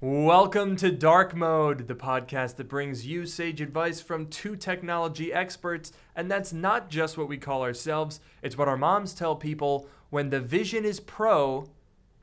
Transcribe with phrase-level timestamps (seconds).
[0.00, 5.92] Welcome to Dark Mode, the podcast that brings you sage advice from two technology experts.
[6.14, 10.30] And that's not just what we call ourselves, it's what our moms tell people when
[10.30, 11.68] the vision is pro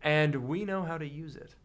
[0.02, 1.56] and we know how to use it.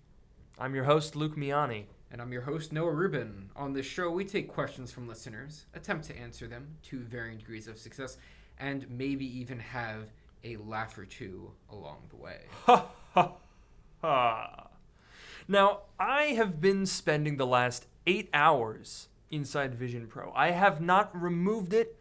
[0.58, 1.84] I'm your host, Luke Miani.
[2.10, 3.50] And I'm your host, Noah Rubin.
[3.54, 7.68] On this show, we take questions from listeners, attempt to answer them to varying degrees
[7.68, 8.16] of success,
[8.58, 10.10] and maybe even have
[10.42, 12.40] a laugh or two along the way.
[12.66, 13.32] Ha ha
[14.02, 14.70] ha.
[15.50, 20.32] Now, I have been spending the last eight hours inside Vision Pro.
[20.32, 21.96] I have not removed it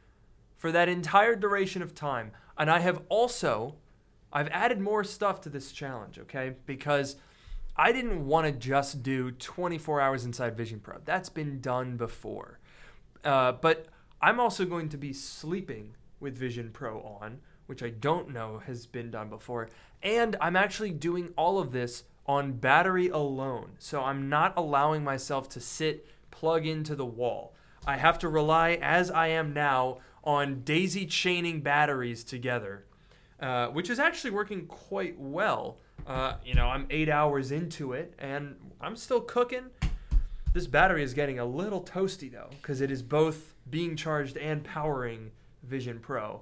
[0.60, 2.30] for that entire duration of time.
[2.60, 3.74] And I have also,
[4.32, 6.58] I've added more stuff to this challenge, okay?
[6.68, 7.16] Because
[7.76, 10.98] I didn't want to just do 24 hours inside Vision Pro.
[11.04, 12.60] That's been done before.
[13.24, 13.88] Uh, but
[14.22, 18.86] I'm also going to be sleeping with Vision Pro on, which I don't know has
[18.86, 19.70] been done before.
[20.04, 23.72] And I'm actually doing all of this on battery alone.
[23.80, 27.56] So I'm not allowing myself to sit, plug into the wall.
[27.88, 32.86] I have to rely, as I am now, on daisy chaining batteries together,
[33.40, 35.80] uh, which is actually working quite well.
[36.06, 39.64] Uh, you know, I'm eight hours into it and I'm still cooking.
[40.54, 44.64] This battery is getting a little toasty though, because it is both being charged and
[44.64, 45.32] powering
[45.64, 46.42] Vision Pro.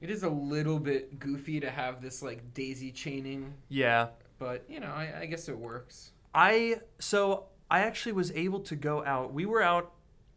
[0.00, 4.08] It is a little bit goofy to have this like daisy chaining, Yeah,
[4.38, 6.10] but you know, I, I guess it works.
[6.34, 9.32] I so I actually was able to go out.
[9.32, 9.92] We were out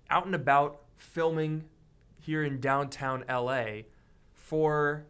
[0.09, 1.63] out and about filming
[2.19, 3.83] here in downtown LA
[4.33, 5.05] for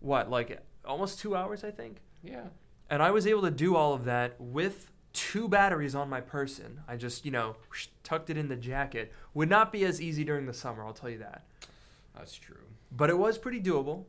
[0.00, 1.98] what, like almost 2 hours I think.
[2.22, 2.46] Yeah.
[2.88, 6.80] And I was able to do all of that with two batteries on my person.
[6.88, 7.56] I just, you know,
[8.02, 9.12] tucked it in the jacket.
[9.34, 11.44] Would not be as easy during the summer, I'll tell you that.
[12.16, 12.56] That's true.
[12.92, 14.04] But it was pretty doable.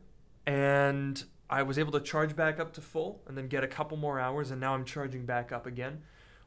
[0.46, 1.22] And
[1.52, 4.18] I was able to charge back up to full and then get a couple more
[4.18, 6.00] hours and now I'm charging back up again.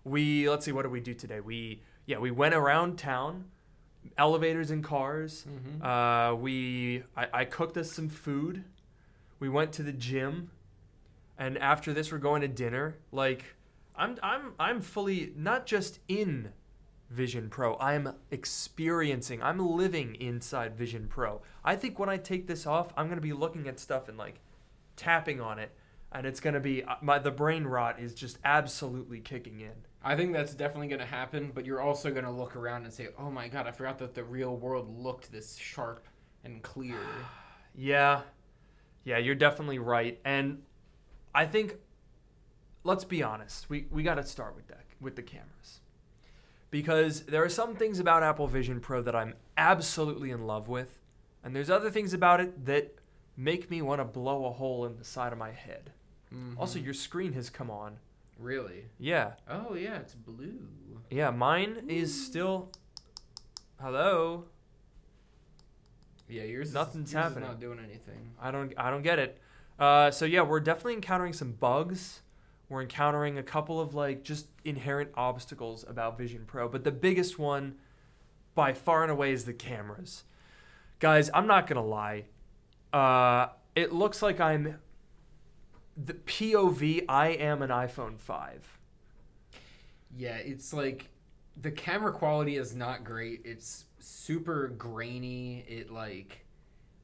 [0.03, 1.42] We let's see what did we do today?
[1.42, 3.45] We yeah, we went around town,
[4.17, 5.45] elevators and cars.
[5.48, 5.86] Mm-hmm.
[5.86, 8.64] Uh, we I, I cooked us some food.
[9.39, 10.49] We went to the gym.
[11.38, 12.98] And after this we're going to dinner.
[13.11, 13.45] Like
[13.95, 16.49] I'm I'm I'm fully not just in
[17.11, 17.77] Vision Pro.
[17.77, 21.44] I'm experiencing, I'm living inside Vision Pro.
[21.64, 24.17] I think when I take this off, I'm going to be looking at stuff and
[24.17, 24.39] like
[24.95, 25.72] tapping on it
[26.16, 29.73] and it's going to be uh, my the brain rot is just absolutely kicking in.
[30.04, 32.94] I think that's definitely going to happen, but you're also going to look around and
[32.94, 36.08] say, "Oh my god, I forgot that the real world looked this sharp
[36.44, 36.98] and clear."
[37.78, 38.22] Yeah.
[39.04, 40.17] Yeah, you're definitely right.
[40.23, 40.61] And
[41.33, 41.76] I think
[42.86, 43.70] let's be honest.
[43.70, 45.82] We we got to start with that with the cameras.
[46.72, 51.02] Because there are some things about Apple Vision Pro that I'm absolutely in love with,
[51.44, 52.95] and there's other things about it that
[53.37, 55.91] make me want to blow a hole in the side of my head.
[56.33, 56.57] Mhm.
[56.57, 57.97] Also, your screen has come on.
[58.37, 58.85] really?
[58.99, 59.33] Yeah.
[59.47, 60.67] Oh yeah, it's blue.
[61.09, 62.71] Yeah, mine is still
[63.79, 64.45] Hello.
[66.27, 66.73] Yeah, yours.
[66.73, 67.43] Nothing's is, yours happening.
[67.43, 68.33] Is not doing anything.
[68.41, 69.39] I don't I don't get it.
[69.77, 72.21] Uh, so yeah, we're definitely encountering some bugs.
[72.69, 77.37] We're encountering a couple of like just inherent obstacles about Vision Pro, but the biggest
[77.37, 77.75] one
[78.55, 80.23] by far and away is the cameras.
[80.99, 82.25] Guys, I'm not gonna lie.
[82.95, 84.80] Uh, it looks like I'm
[85.98, 87.04] the POV.
[87.10, 88.66] I am an iPhone five.
[90.16, 91.10] Yeah, it's like
[91.61, 93.42] the camera quality is not great.
[93.44, 95.66] It's super grainy.
[95.67, 96.45] It like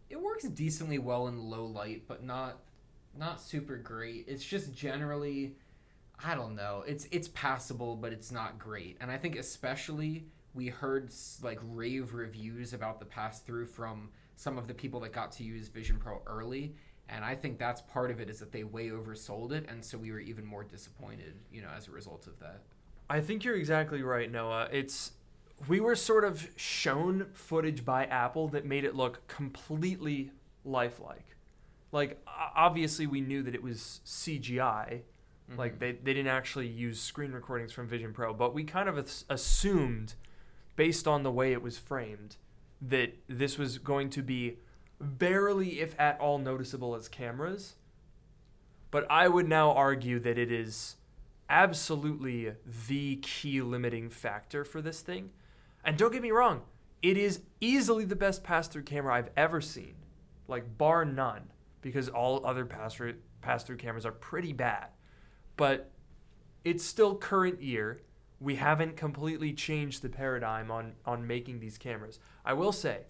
[0.09, 2.59] it works decently well in low light, but not
[3.13, 4.23] not super great.
[4.29, 5.58] It's just generally
[6.23, 6.85] I don't know.
[6.88, 8.96] It's it's passable, but it's not great.
[9.02, 10.23] And I think especially
[10.53, 11.12] we heard
[11.44, 15.44] like rave reviews about the pass through from some of the people that got to
[15.44, 16.74] use Vision Pro early.
[17.09, 19.97] And I think that's part of it is that they way oversold it, and so
[20.00, 22.62] we were even more disappointed, you know, as a result of that.
[23.07, 24.68] I think you're exactly right, Noah.
[24.72, 25.12] It's
[25.68, 30.31] we were sort of shown footage by Apple that made it look completely
[30.66, 31.35] lifelike.
[31.91, 32.19] Like
[32.56, 35.02] obviously we knew that it was CGI.
[35.56, 35.79] Like Mhm.
[35.79, 38.97] they, they didn't actually use screen recordings from Vision Pro, but we kind of
[39.29, 40.16] assumed
[40.76, 42.37] based on the way it was framed
[42.81, 44.57] that this was going to be
[44.99, 47.75] barely if at all noticeable as cameras.
[48.89, 50.95] But I would now argue that it is
[51.49, 52.53] absolutely
[52.87, 55.29] the key limiting factor for this thing.
[55.83, 56.61] And don't get me wrong,
[57.01, 59.95] it is easily the best pass through camera I've ever seen,
[60.47, 61.51] like bar none,
[61.81, 64.87] because all other pass through cameras are pretty bad.
[65.57, 65.89] But
[66.63, 68.01] it's still current year.
[68.41, 72.20] We haven't completely changed the paradigm on on making these cameras.
[72.43, 73.02] I will say,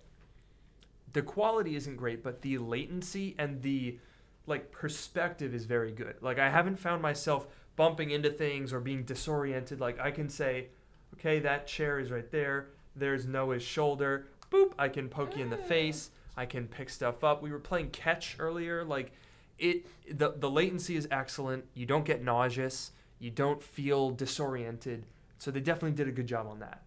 [1.13, 3.97] the quality isn't great, but the latency and the
[4.45, 6.15] like perspective is very good.
[6.21, 9.79] Like I haven't found myself bumping into things or being disoriented.
[9.79, 10.67] Like I can say,
[11.15, 12.67] okay, that chair is right there.
[12.95, 14.27] There's Noah's shoulder.
[14.51, 15.67] Boop, I can poke you in the ah.
[15.67, 16.11] face.
[16.35, 17.41] I can pick stuff up.
[17.41, 18.83] We were playing catch earlier.
[18.83, 19.11] Like
[19.59, 21.65] it the the latency is excellent.
[21.73, 22.91] You don't get nauseous.
[23.19, 25.05] You don't feel disoriented.
[25.41, 26.83] So they definitely did a good job on that.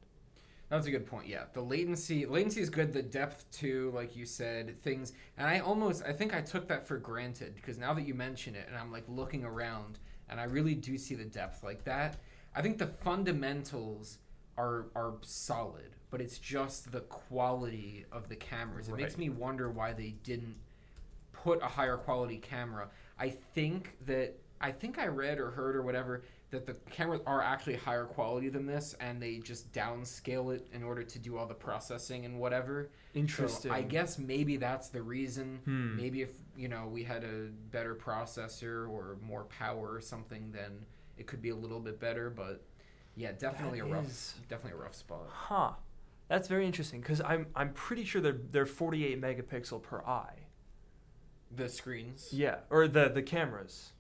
[0.68, 1.26] That's a good point.
[1.26, 2.92] Yeah, the latency latency is good.
[2.92, 5.12] The depth too, like you said, things.
[5.36, 8.54] And I almost I think I took that for granted because now that you mention
[8.54, 9.98] it, and I'm like looking around,
[10.28, 12.18] and I really do see the depth like that.
[12.54, 14.18] I think the fundamentals
[14.56, 18.86] are are solid, but it's just the quality of the cameras.
[18.86, 19.00] It Right.
[19.02, 20.54] makes me wonder why they didn't
[21.32, 22.88] put a higher quality camera.
[23.18, 26.22] I think that I think I read or heard or whatever
[26.54, 30.82] that the cameras are actually higher quality than this, and they just downscale it in
[30.82, 32.90] order to do all the processing and whatever.
[33.12, 33.70] Interesting.
[33.70, 35.60] So I guess maybe that's the reason.
[35.64, 35.96] Hmm.
[35.96, 40.86] Maybe if you know we had a better processor or more power or something, then
[41.18, 42.30] it could be a little bit better.
[42.30, 42.62] But
[43.16, 45.26] yeah, definitely That a rough, is- definitely a rough spot.
[45.28, 45.70] Huh.
[46.28, 50.38] That's very interesting because I'm I'm pretty sure they're they're 48 megapixel per eye.
[51.54, 52.28] The screens.
[52.32, 53.90] Yeah, or the the cameras.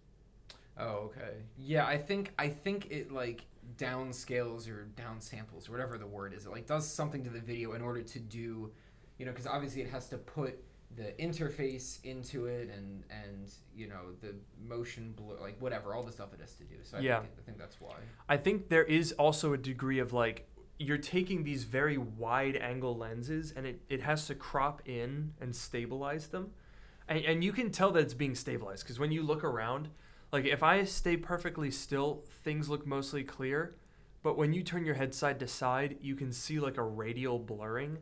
[0.78, 1.42] Oh, okay.
[1.56, 3.44] Yeah, I think I think it like
[3.78, 6.46] downscales or downsamples, or whatever the word is.
[6.46, 8.70] It like does something to the video in order to do,
[9.18, 10.62] you know, because obviously it has to put
[10.96, 14.34] the interface into it and and you know the
[14.66, 16.76] motion blur, like whatever, all the stuff it has to do.
[16.82, 17.20] So I Yeah.
[17.20, 17.96] think, I think that's why.
[18.28, 20.48] I think there is also a degree of like
[20.78, 25.54] you're taking these very wide angle lenses and it, it has to crop in and
[25.54, 26.50] stabilize them.
[27.08, 29.88] And, and you can tell that it's being stabilized because when you look around,
[30.34, 33.76] like if I stay perfectly still, things look mostly clear.
[34.24, 37.38] But when you turn your head side to side, you can see like a radial
[37.38, 37.98] blurring,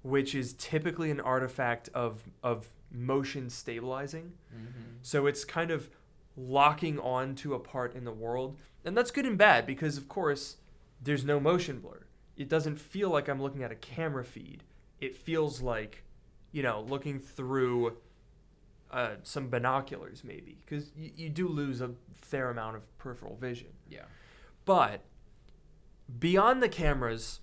[0.00, 4.32] which is typically an artifact of, of motion stabilizing.
[4.50, 4.80] Mm-hmm.
[5.02, 5.90] So it's kind of
[6.38, 8.56] locking on to a part in the world.
[8.82, 10.56] And that's good and bad because, of course,
[11.02, 12.06] there's no motion blur.
[12.38, 14.64] It doesn't feel like I'm looking at a camera feed.
[15.02, 16.02] It feels like,
[16.50, 17.98] you know, looking through
[18.90, 23.68] uh, some binoculars, maybe, because y- you do lose a fair amount of peripheral vision.
[23.88, 24.04] Yeah.
[24.64, 25.00] But
[26.18, 27.40] beyond the cameras,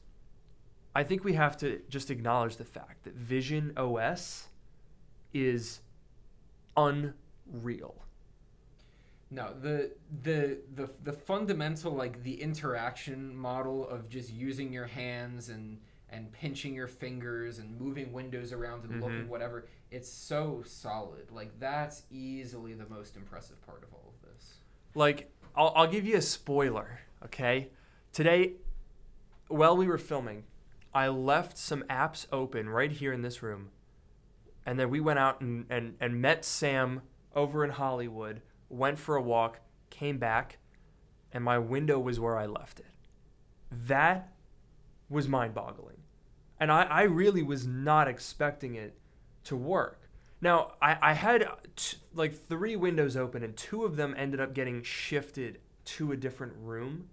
[0.95, 4.47] I think we have to just acknowledge the fact that Vision OS
[5.33, 5.81] is
[6.77, 7.95] unreal.
[9.29, 9.91] No, the
[10.23, 15.79] the the the fundamental like the interaction model of just using your hands and
[16.09, 19.01] and pinching your fingers and moving windows around and Mhm.
[19.01, 21.31] looking whatever, it's so solid.
[21.31, 24.53] Like that's easily the most impressive part of all of this.
[24.95, 27.69] Like, I'll, I'll give you a spoiler, okay?
[28.13, 28.53] Today,
[29.49, 30.45] while we were filming,
[30.93, 33.69] I left some apps open right here in this room.
[34.65, 37.01] And then we went out and, and, and met Sam
[37.35, 39.59] over in Hollywood, went for a walk,
[39.89, 40.57] came back,
[41.33, 42.85] and my window was where I left it.
[43.71, 44.31] That
[45.09, 45.97] was mind boggling.
[46.59, 48.95] And I, I really was not expecting it
[49.45, 50.09] to work.
[50.41, 54.53] Now, I, I had t- like three windows open, and two of them ended up
[54.53, 57.09] getting shifted to a different room.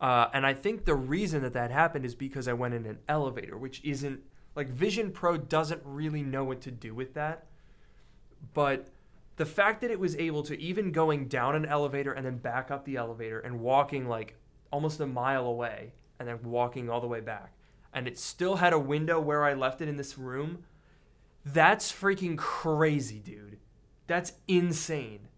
[0.00, 2.98] Uh, and I think the reason that that happened is because I went in an
[3.08, 4.20] elevator, which isn't
[4.54, 7.46] like Vision Pro doesn't really know what to do with that.
[8.54, 8.88] But
[9.36, 12.70] the fact that it was able to even going down an elevator and then back
[12.70, 14.36] up the elevator and walking like
[14.70, 17.52] almost a mile away and then walking all the way back,
[17.92, 20.64] and it still had a window where I left it in this room.
[21.44, 23.58] That's freaking crazy, dude.
[24.06, 25.28] That's insane.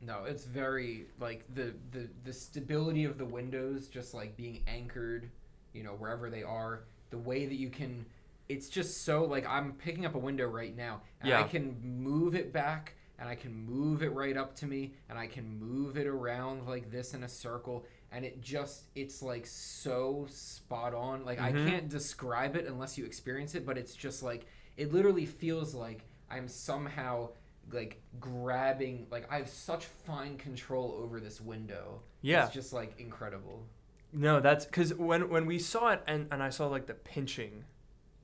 [0.00, 5.30] No, it's very like the the the stability of the windows just like being anchored,
[5.72, 6.84] you know, wherever they are.
[7.10, 8.04] The way that you can
[8.48, 12.34] it's just so like I'm picking up a window right now and I can move
[12.36, 15.96] it back and I can move it right up to me and I can move
[15.96, 21.24] it around like this in a circle and it just it's like so spot on.
[21.24, 21.66] Like I Mhm.
[21.66, 26.04] can't describe it unless you experience it, but it's just like it literally feels like
[26.30, 27.30] I'm somehow
[27.72, 32.00] like grabbing like I have such fine control over this window.
[32.22, 32.44] Yeah.
[32.46, 33.66] It's just like incredible.
[34.12, 37.64] No, that's because when when we saw it and, and I saw like the pinching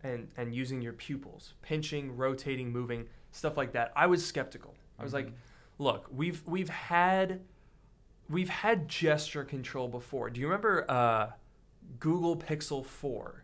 [0.02, 4.74] and and using your pupils, pinching, rotating, moving, stuff like that, I was skeptical.
[4.98, 5.32] I was like, Mhm.
[5.78, 7.40] look, we've we've had
[8.28, 10.30] we've had gesture control before.
[10.30, 11.30] Do you remember uh,
[11.98, 13.41] Google Pixel 4?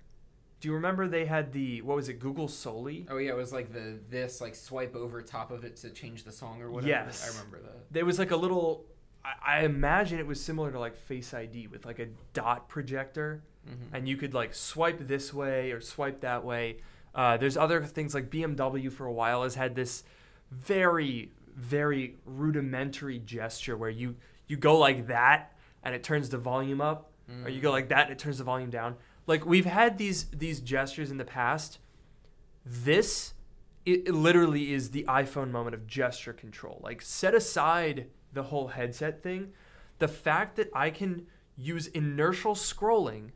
[0.61, 3.07] Do you remember they had the what was it, Google Soli?
[3.09, 6.25] Oh yeah, it was like the this like swipe over top of it to change
[6.25, 6.88] the song or whatever.
[6.88, 7.25] Yes.
[7.25, 7.93] I remember that.
[7.93, 8.85] There was like a little
[9.25, 13.43] I, I imagine it was similar to like Face ID with like a dot projector.
[13.69, 13.95] Mm-hmm.
[13.95, 16.79] and you could like swipe this way or swipe that way.
[17.15, 20.05] Uh, there's other things like BMW for a while has had this
[20.50, 26.81] very very rudimentary gesture where you you go like that and it turns the volume
[26.81, 27.11] up,
[27.45, 28.97] or you go like that and it turns the volume down.
[29.29, 31.79] Like we've had these these gestures in the past.
[32.65, 33.35] This
[33.85, 36.81] it, it literally is the iPhone moment of gesture control.
[36.83, 39.53] Like set aside the whole headset thing,
[39.99, 43.31] the fact that I can use inertial scrolling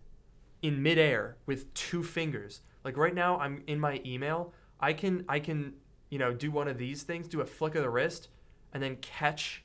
[0.63, 2.63] in midair with two fingers.
[2.85, 5.75] Like right now I'm in my email, I can I can,
[6.09, 8.29] you know, do one of these things, do a flick of the wrist
[8.73, 9.63] and then catch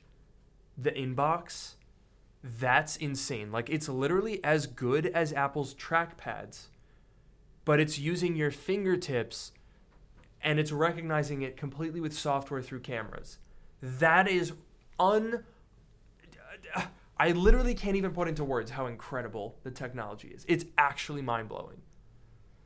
[0.76, 1.76] the inbox.
[2.42, 3.50] That's insane.
[3.50, 6.66] Like it's literally as good as Apple's trackpads,
[7.64, 9.52] but it's using your fingertips
[10.40, 13.38] and it's recognizing it completely with software through cameras.
[13.82, 14.52] That is
[14.98, 15.44] un
[17.20, 20.44] I literally can't even put into words how incredible the technology is.
[20.48, 21.82] It's actually mind-blowing.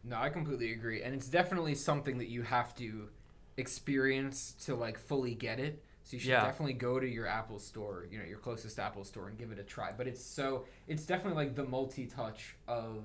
[0.05, 3.09] No, I completely agree, and it's definitely something that you have to
[3.57, 5.83] experience to like fully get it.
[6.05, 6.45] So you should Yeah.
[6.45, 9.59] definitely go to your Apple store, you know, your closest Apple store, and give it
[9.59, 9.93] a try.
[9.93, 13.05] But it's so it's definitely like the multi-touch of,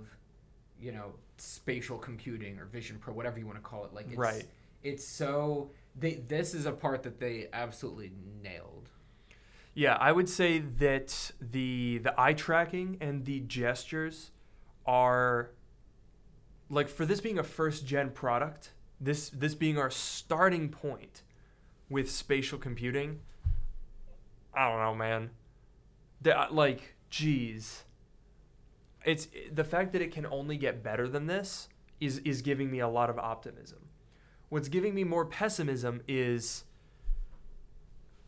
[0.80, 3.94] you know, spatial computing or Vision Pro, whatever you want to call it.
[3.94, 4.46] Like, it's, Right.
[4.84, 6.16] It's so they.
[6.16, 8.12] This is a part that they absolutely
[8.44, 8.90] nailed.
[9.74, 14.32] Yeah, I would say that the the eye tracking and the gestures
[14.86, 15.52] are
[16.70, 21.22] like for this being a first gen product, this this being our starting point
[21.90, 23.20] with spatial computing.
[24.54, 25.30] I don't know, man.
[26.22, 27.84] The, like, geez,
[29.06, 32.80] it's the fact that it can only get better than this is is giving me
[32.80, 33.80] a lot of optimism.
[34.50, 36.64] What's giving me more pessimism is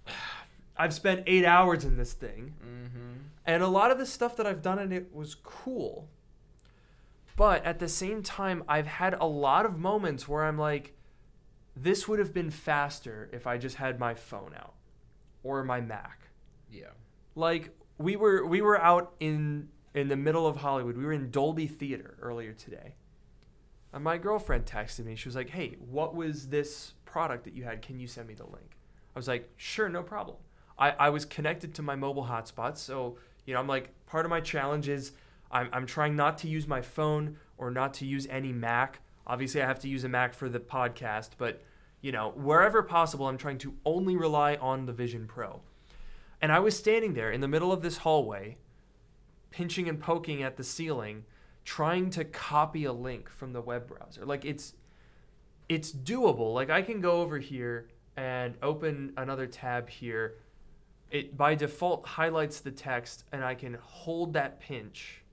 [0.77, 3.13] I've spent eight hours in this thing, Mm-hmm.
[3.45, 6.07] and a lot of the stuff that I've done in it was cool.
[7.35, 10.93] But at the same time, I've had a lot of moments where I'm like,
[11.81, 14.73] this would have been faster if I just had my phone out
[15.43, 16.29] or my Mac.
[16.71, 16.91] Yeah.
[17.35, 20.97] Like we were we were out in in the middle of Hollywood.
[20.97, 22.95] We were in Dolby Theater earlier today.
[23.91, 25.15] And my girlfriend texted me.
[25.15, 27.81] She was like, "Hey, what was this product that you had?
[27.81, 28.77] Can you send me the link?"
[29.15, 30.37] I was like, "Sure, no problem."
[30.77, 34.29] I, I was connected to my mobile hotspot, so you know, I'm like, part of
[34.29, 35.13] my challenge is
[35.51, 38.99] I'm I'm trying not to use my phone or not to use any Mac.
[39.25, 41.61] Obviously, I have to use a Mac for the podcast, but
[42.01, 45.61] you know, wherever possible, I'm trying to only rely on the Vision Pro.
[46.41, 48.57] And I was standing there in the middle of this hallway,
[49.51, 51.25] pinching and poking at the ceiling,
[51.65, 54.25] trying to copy a link from the web browser.
[54.25, 54.73] Like it's
[55.67, 56.53] it's doable.
[56.53, 60.37] Like I can go over here and open another tab here.
[61.11, 65.23] It by default highlights the text and I can hold that pinch.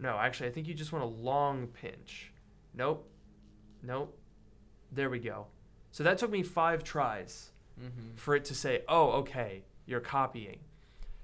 [0.00, 2.32] No, actually I think you just want a long pinch.
[2.74, 3.08] Nope.
[3.82, 4.18] Nope.
[4.90, 5.46] There we go.
[5.94, 8.14] So that took me 5 tries Mm-hmm.
[8.16, 10.60] for it to say, "Oh, okay, you're copying."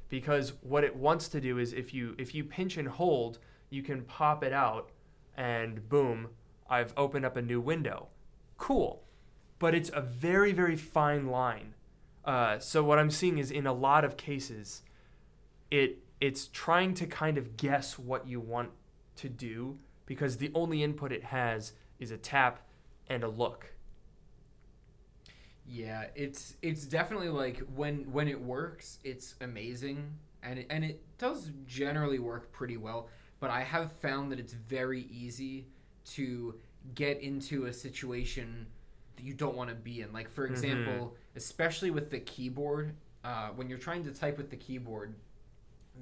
[0.08, 3.82] Because what it wants to do is if you if you pinch and hold, you
[3.84, 4.90] can pop it out
[5.36, 6.28] and boom,
[6.68, 8.08] I've opened up a new window.
[8.58, 9.02] Cool.
[9.60, 11.74] But it's a very very fine line.
[12.24, 14.82] Uh, so what I'm seeing is in a lot of cases
[15.70, 18.70] it it's trying to kind of guess what you want
[19.16, 22.58] to do because the only input it has is a tap
[23.08, 23.74] and a look.
[25.70, 30.12] Yeah, it's it's definitely like when when it works, it's amazing,
[30.42, 33.08] and it, and it does generally work pretty well.
[33.38, 35.66] But I have found that it's very easy
[36.16, 36.56] to
[36.94, 38.66] get into a situation
[39.16, 40.12] that you don't want to be in.
[40.12, 40.50] Like for Mhm.
[40.50, 45.14] example, especially with the keyboard, uh, when you're trying to type with the keyboard,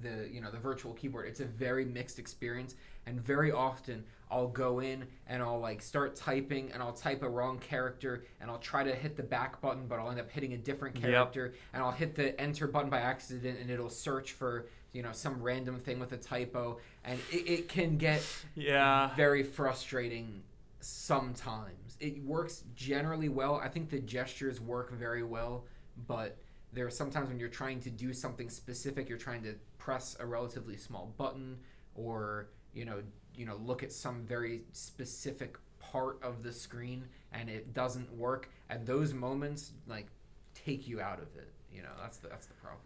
[0.00, 2.74] the you know the virtual keyboard, it's a very mixed experience,
[3.06, 7.28] and very often I'll go in and I'll like start typing and I'll type a
[7.28, 10.52] wrong character and I'll try to hit the back button, but I'll end up hitting
[10.52, 11.02] a different Yep.
[11.04, 15.12] character and I'll hit the enter button by accident and it'll search for you know
[15.12, 18.22] some random thing with a typo and it, it can get
[18.54, 19.14] Yeah.
[19.16, 20.42] very frustrating
[20.80, 21.96] sometimes.
[22.00, 23.56] It works generally well.
[23.56, 25.64] I think the gestures work very well,
[26.06, 26.36] but
[26.72, 29.54] there are sometimes when you're trying to do something specific, you're trying to
[29.88, 31.56] press a relatively small button
[31.94, 33.02] or, you know,
[33.34, 38.50] you know, look at some very specific part of the screen and it doesn't work.
[38.68, 40.08] And those moments like
[40.54, 41.50] take you out of it.
[41.72, 42.82] You know, that's the, that's the problem.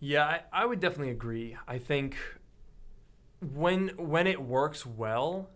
[0.00, 1.56] Yeah, I, I would definitely agree.
[1.66, 2.14] I think
[3.54, 5.48] when when it works well,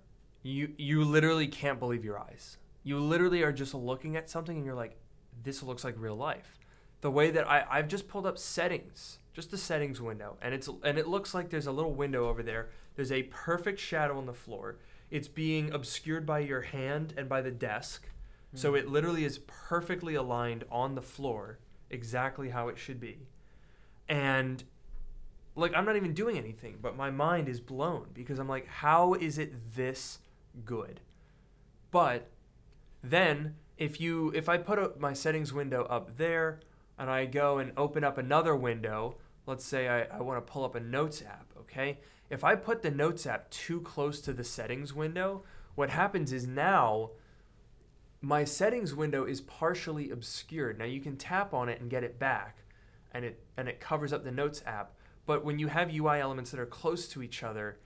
[0.42, 2.56] you you literally can't believe your eyes.
[2.82, 4.96] You literally are just looking at something and you're like,
[5.42, 6.58] this looks like real life.
[7.02, 10.68] The way that I, I've just pulled up settings, just the settings window, and it's
[10.82, 12.70] and it looks like there's a little window over there.
[12.96, 14.78] There's a perfect shadow on the floor.
[15.10, 18.08] It's being obscured by your hand and by the desk.
[18.54, 18.76] So hmm.
[18.76, 21.58] it literally is perfectly aligned on the floor,
[21.90, 23.18] exactly how it should be.
[24.08, 24.64] And
[25.54, 29.14] like I'm not even doing anything, but my mind is blown because I'm like, how
[29.14, 30.18] is it this
[30.64, 31.00] good?
[31.90, 32.28] But
[33.02, 36.60] then if you if I put up my settings window up there
[36.98, 40.64] and I go and open up another window, let's say I, I want to pull
[40.64, 41.98] up a notes app, okay?
[42.30, 46.46] If I put the notes app too close to the settings window, what happens is
[46.46, 47.10] now
[48.20, 50.78] my settings window is partially obscured.
[50.78, 52.64] Now you can tap on it and get it back
[53.12, 54.94] and it and it covers up the notes app.
[55.24, 57.78] But when you have UI elements that are close to each other,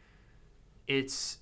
[0.86, 1.38] it's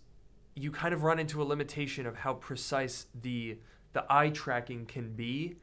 [0.54, 3.58] you kind of run into a limitation of how precise the
[3.92, 5.56] the eye tracking can be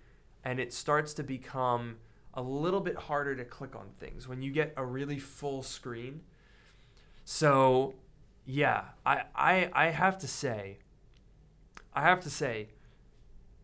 [0.44, 1.98] and it starts to become
[2.34, 6.22] a little bit harder to click on things when you get a really full screen.
[7.26, 7.96] So,
[8.46, 10.78] yeah, I I I have to say
[11.94, 12.70] I have to say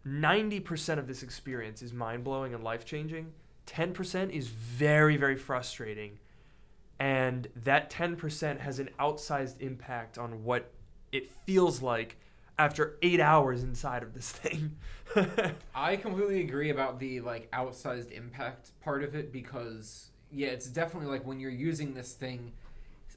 [0.05, 3.31] 90% of this experience is mind-blowing and life-changing.
[3.67, 6.19] 10% is very very frustrating.
[6.99, 10.71] And that 10% has an outsized impact on what
[11.11, 12.17] it feels like
[12.57, 14.77] after eight hours inside of this thing.
[15.75, 21.09] I completely agree about the like outsized impact part of it because yeah, it's definitely
[21.09, 22.53] like when you're using this thing,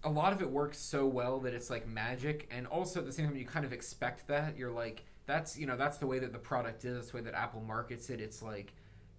[0.05, 3.13] a lot of it works so well that it's like magic, and also at the
[3.13, 4.57] same time you kind of expect that.
[4.57, 7.23] You're like, that's you know that's the way that the product is, that's the way
[7.23, 8.21] that Apple markets it.
[8.21, 8.75] It's like,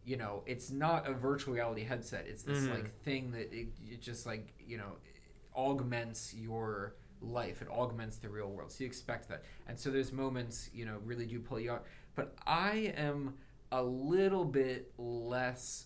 [0.06, 2.26] you know, it's not a virtual reality headset.
[2.28, 2.70] It's this Mhm.
[2.70, 4.94] like thing that it, it just like you know
[5.56, 7.62] augments your life.
[7.62, 8.72] It augments the real world.
[8.72, 9.44] So you expect that.
[9.68, 11.86] And so there's moments, you know, really do pull you out.
[12.16, 13.36] But I am
[13.72, 15.86] a little bit less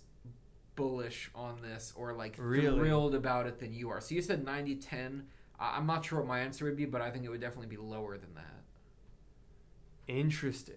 [0.75, 2.77] bullish on this or like Really?
[2.77, 3.99] thrilled about it than you are.
[4.01, 5.27] So you said 90 10.
[5.59, 7.67] I- I'm not sure what my answer would be, but I think it would definitely
[7.67, 8.63] be lower than that.
[10.07, 10.75] Interesting.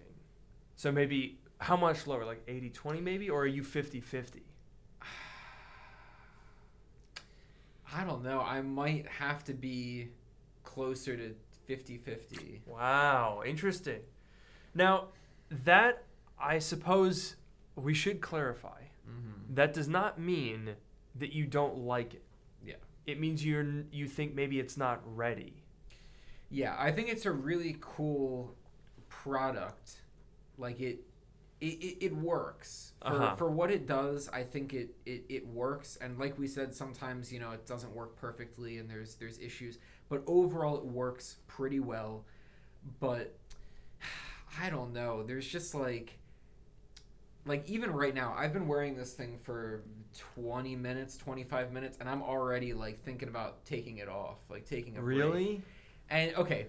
[0.75, 2.25] So maybe how much lower?
[2.25, 3.29] Like 80 20 maybe?
[3.29, 4.43] Or are you 50 50?
[7.93, 8.41] I don't know.
[8.41, 10.09] I might have to be
[10.75, 11.33] closer to
[11.67, 12.61] 50 50.
[12.67, 14.01] Wow, interesting.
[14.75, 15.05] Now,
[15.49, 16.03] that
[16.37, 17.37] I suppose
[17.75, 18.81] we should clarify.
[19.09, 19.55] Mm-hmm.
[19.55, 20.75] That does not mean
[21.15, 22.23] that you don't like it.
[22.65, 22.75] Yeah.
[23.07, 25.63] It means you're you think maybe it's not ready.
[26.49, 28.53] Yeah, I think it's a really cool
[29.09, 30.01] product.
[30.57, 30.99] Like it,
[31.61, 33.35] it, it, it works for, Uh-huh.
[33.35, 34.29] for what it does.
[34.31, 35.97] I think it, it, it works.
[36.01, 39.79] And like we said, sometimes you know it doesn't work perfectly, and there's there's issues.
[40.09, 42.23] But overall, it works pretty well.
[42.99, 43.35] But
[44.61, 45.23] I don't know.
[45.23, 46.17] There's just like,
[47.45, 49.83] like even right now, I've been wearing this thing for
[50.35, 54.97] 20 minutes, 25 minutes, and I'm already like thinking about taking it off, like taking
[54.97, 55.17] a break.
[55.17, 55.61] Really?
[56.09, 56.67] And okay,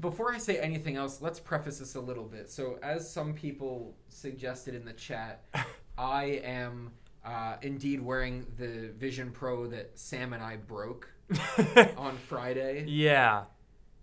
[0.00, 2.50] before I say anything else, let's preface this a little bit.
[2.50, 5.44] So, as some people suggested in the chat,
[5.98, 6.90] I am
[7.24, 11.08] uh, indeed wearing the Vision Pro that Sam and I broke
[11.96, 12.84] on Friday.
[12.86, 13.44] yeah.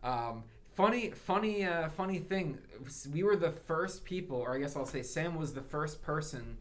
[0.04, 2.58] Um, funny, funny, uh, funny thing.
[3.14, 6.58] We were the first people, or I guess I'll say Sam was the first person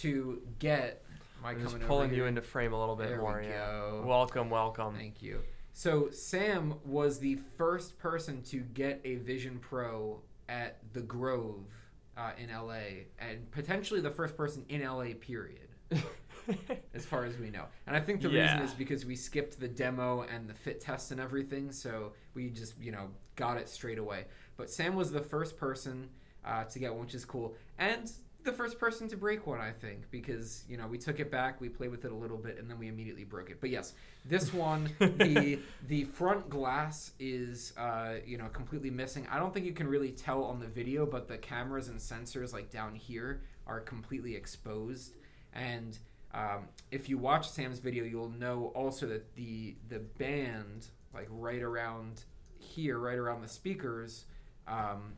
[0.00, 1.04] to get.
[1.44, 3.42] I'm just pulling you into frame a little bit There we more.
[3.42, 3.66] Yeah.
[3.66, 4.04] go.
[4.06, 4.94] Welcome, welcome.
[4.94, 5.40] Thank you.
[5.72, 11.64] So Sam was the first person to get a Vision Pro at the Grove
[12.16, 15.14] uh, in LA, and potentially the first person in LA.
[15.18, 15.68] Period,
[16.94, 17.64] as far as we know.
[17.86, 21.10] And I think the reason is because we skipped the demo and the fit test
[21.10, 24.26] and everything, so we just you know got it straight away.
[24.56, 26.08] But Sam was the first person
[26.44, 28.10] uh, to get one, which is cool, and
[28.44, 31.60] the first person to break one, I think, because you know we took it back,
[31.60, 33.60] we played with it a little bit, and then we immediately broke it.
[33.60, 39.26] But yes, this one, the the front glass is uh, you know completely missing.
[39.30, 42.52] I don't think you can really tell on the video, but the cameras and sensors
[42.52, 45.14] like down here are completely exposed.
[45.54, 45.98] And
[46.34, 51.62] um, if you watch Sam's video, you'll know also that the the band like right
[51.62, 52.24] around
[52.58, 54.24] here, right around the speakers.
[54.66, 55.14] Um,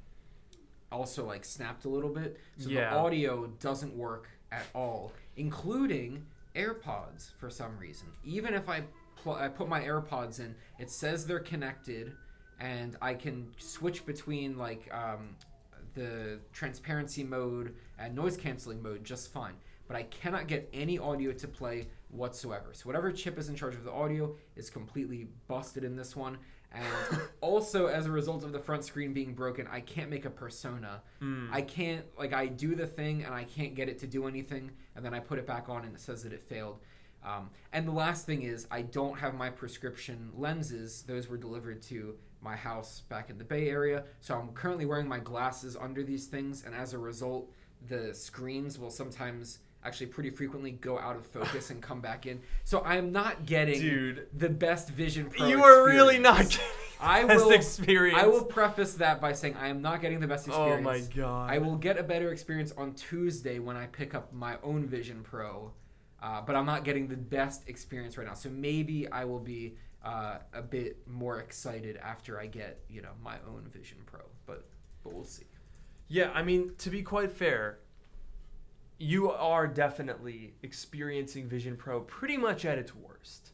[0.93, 2.91] also like snapped a little bit so Yeah.
[2.91, 6.25] the audio doesn't work at all including
[6.55, 8.85] AirPods for some reason even if I
[9.17, 12.13] pl- I put my AirPods in it says they're connected
[12.61, 15.35] and I can switch between like um,
[15.95, 19.55] the transparency mode and noise canceling mode just fine
[19.95, 22.71] but I cannot get any audio to play whatsoever.
[22.73, 26.37] So whatever chip is in charge of the audio is completely busted in this one.
[26.73, 30.31] And also as a result of the front screen being broken i can't make a
[30.31, 31.01] persona.
[31.23, 31.49] Mm.
[31.53, 34.73] i can't like i do the thing and i can't get it to do anything
[34.97, 36.81] and then i put it back on and it says that it failed.
[37.25, 41.05] Um, and the last thing is i don't have my prescription lenses.
[41.07, 44.03] Those were delivered to my house back in the bay area.
[44.21, 47.49] So i'm currently wearing my glasses under these things and as a result
[47.87, 52.41] the screens will sometimes actually pretty frequently go out of focus and come back in.
[52.65, 54.27] So I am not getting Dude.
[54.33, 55.47] the best Vision Pro.
[55.47, 56.61] you are really not getting
[57.01, 58.19] I best will experience.
[58.21, 60.87] I will preface that by saying I am not getting the best experience.
[60.87, 61.51] Oh my god.
[61.51, 65.23] I will get a better experience on Tuesday when I pick up my own Vision
[65.23, 65.73] Pro,
[66.23, 68.35] uh, but I'm not getting the best experience right now.
[68.35, 73.13] So maybe I will be uh, a bit more excited after I get you know
[73.23, 74.65] my own Vision Pro, but
[75.03, 75.45] but we'll see.
[76.09, 77.79] Yeah, I mean, to be quite fair,
[79.05, 83.51] you are definitely experiencing Vision Pro pretty much at its worst.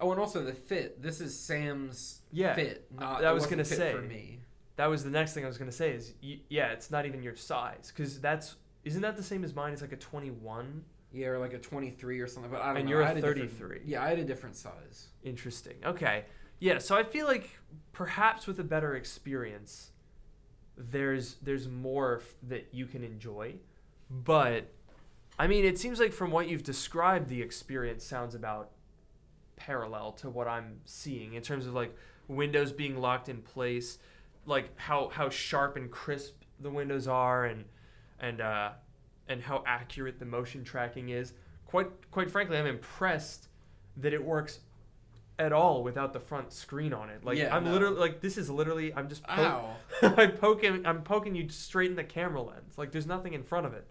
[0.00, 1.00] Oh, and also the fit.
[1.02, 2.86] This is Sam's Yeah, fit.
[2.98, 3.92] Not I it was gonna say.
[3.92, 4.40] for me.
[4.76, 5.92] That was the next thing I was gonna say.
[5.92, 9.54] Is y- yeah, it's not even your size because that's isn't that the same as
[9.54, 9.72] mine?
[9.72, 10.84] It's like a twenty-one.
[11.12, 12.50] Yeah, or like a 23 or something.
[12.50, 12.90] But I don't And know.
[12.90, 13.82] you're a I had different- 33.
[13.84, 15.10] Yeah, I had a different size.
[15.22, 15.76] Interesting.
[15.84, 16.24] Okay.
[16.58, 16.78] Yeah.
[16.78, 17.50] So I feel like
[17.92, 19.92] perhaps with a better experience,
[20.76, 23.54] there's there's more f- that you can enjoy,
[24.10, 24.72] but
[25.38, 28.70] I mean, it seems like from what you've described, the experience sounds about
[29.56, 31.94] parallel to what I'm seeing in terms of like
[32.28, 33.98] windows being locked in place,
[34.46, 37.64] like how how sharp and crisp the windows are, and
[38.20, 38.70] and uh,
[39.28, 41.32] and how accurate the motion tracking is.
[41.66, 43.48] Quite quite frankly, I'm impressed
[43.96, 44.60] that it works
[45.38, 47.24] at all without the front screen on it.
[47.24, 47.72] Like Yeah, I'm no.
[47.72, 49.70] literally like this is literally I'm just po-
[50.02, 52.78] I'm poking I'm poking you straight in the camera lens.
[52.78, 53.86] Like there's nothing in front of it.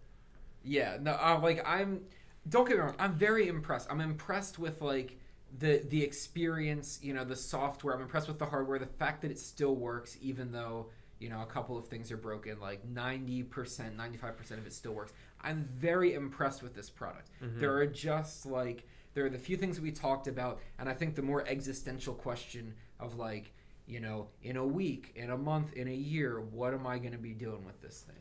[0.64, 2.02] Yeah, no, uh, like I'm.
[2.50, 2.96] Don't get me wrong.
[3.00, 3.88] I'm very impressed.
[3.90, 5.18] I'm impressed with like
[5.60, 7.00] the the experience.
[7.02, 7.94] You know, the software.
[7.96, 8.80] I'm impressed with the hardware.
[8.80, 10.88] The fact that it still works, even though
[11.20, 12.60] you know a couple of things are broken.
[12.60, 15.14] Like ninety percent, ninety five percent of it still works.
[15.42, 17.30] I'm very impressed with this product.
[17.42, 17.60] Mhm.
[17.60, 21.16] There are just like there are the few things we talked about, and I think
[21.16, 23.54] the more existential question of like
[23.86, 27.12] you know in a week, in a month, in a year, what am I going
[27.12, 28.16] to be doing with this thing?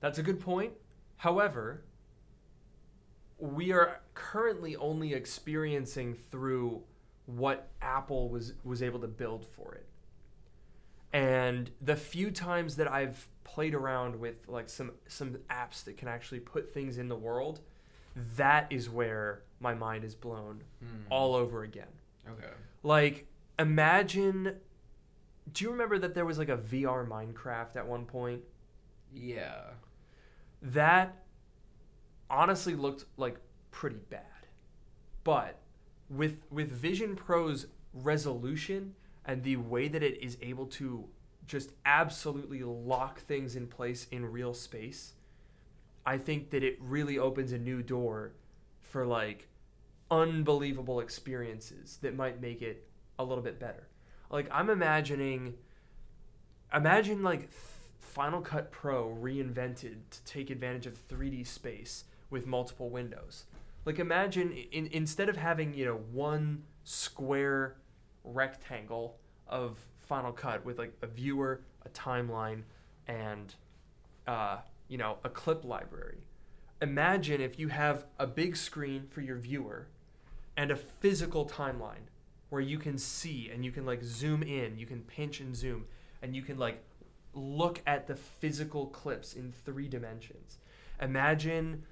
[0.00, 0.72] That's a good point.
[1.18, 1.82] However,
[3.38, 6.82] we are currently only experiencing through
[7.26, 9.86] what Apple was was able to build for it.
[11.12, 16.08] And the few times that I've played around with like some some apps that can
[16.08, 17.60] actually put things in the world,
[18.36, 21.10] that is where my mind is blown Hmm.
[21.10, 21.88] all over again.
[22.28, 22.52] Okay.
[22.82, 23.26] Like
[23.58, 24.56] imagine
[25.52, 28.42] do you remember that there was like a VR Minecraft at one point?
[29.14, 29.60] Yeah.
[30.62, 31.22] That
[32.30, 33.38] honestly looked like
[33.70, 34.22] pretty bad.
[35.24, 35.58] But
[36.08, 41.08] with with Vision Pro's resolution and the way that it is able to
[41.46, 45.14] just absolutely lock things in place in real space,
[46.04, 48.32] I think that it really opens a new door
[48.80, 49.48] for like
[50.10, 52.88] unbelievable experiences that might make it
[53.18, 53.88] a little bit better.
[54.30, 55.54] Like I'm imagining
[56.72, 57.50] imagine like
[58.06, 63.44] Final Cut Pro reinvented to take advantage of 3D space with multiple windows.
[63.84, 67.76] Like imagine in, instead of having, you know, one square
[68.24, 72.62] rectangle of Final Cut with like a viewer, a timeline,
[73.06, 73.54] and
[74.26, 76.18] uh, you know, a clip library.
[76.82, 79.88] Imagine if you have a big screen for your viewer
[80.56, 82.08] and a physical timeline
[82.50, 85.86] where you can see and you can like zoom in, you can pinch and zoom,
[86.22, 86.82] and you can like
[87.36, 90.58] look at the physical clips in three dimensions.
[91.00, 91.84] Imagine,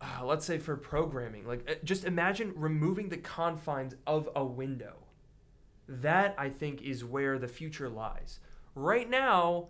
[0.00, 4.94] uh, let's say for programming, like uh, just imagine removing the confines of a window.
[5.88, 8.40] That I think is where the future lies.
[8.74, 9.68] Right now,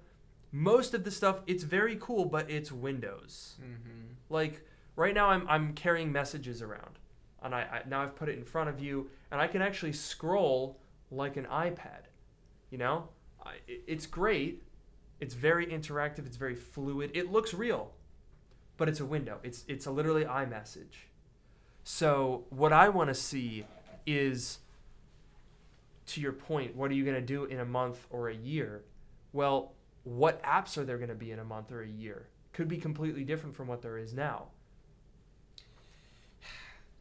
[0.52, 3.56] most of the stuff it's very cool, but it's Windows.
[3.60, 4.12] Mm-hmm.
[4.30, 6.98] Like right now, I'm I'm carrying messages around,
[7.42, 9.92] and I, I now I've put it in front of you, and I can actually
[9.92, 10.78] scroll
[11.10, 12.08] like an iPad.
[12.70, 13.08] You know,
[13.44, 14.62] I, it's great.
[15.20, 16.26] It's very interactive.
[16.26, 17.10] It's very fluid.
[17.14, 17.92] It looks real,
[18.76, 19.38] but it's a window.
[19.42, 21.06] It's it's a literally iMessage.
[21.84, 23.64] So what I want to see
[24.06, 24.58] is,
[26.08, 28.84] to your point, what are you going to do in a month or a year?
[29.32, 29.72] Well,
[30.04, 32.28] what apps are there going to be in a month or a year?
[32.52, 34.46] Could be completely different from what there is now.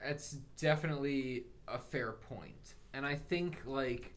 [0.01, 4.14] That's definitely a fair point, and I think like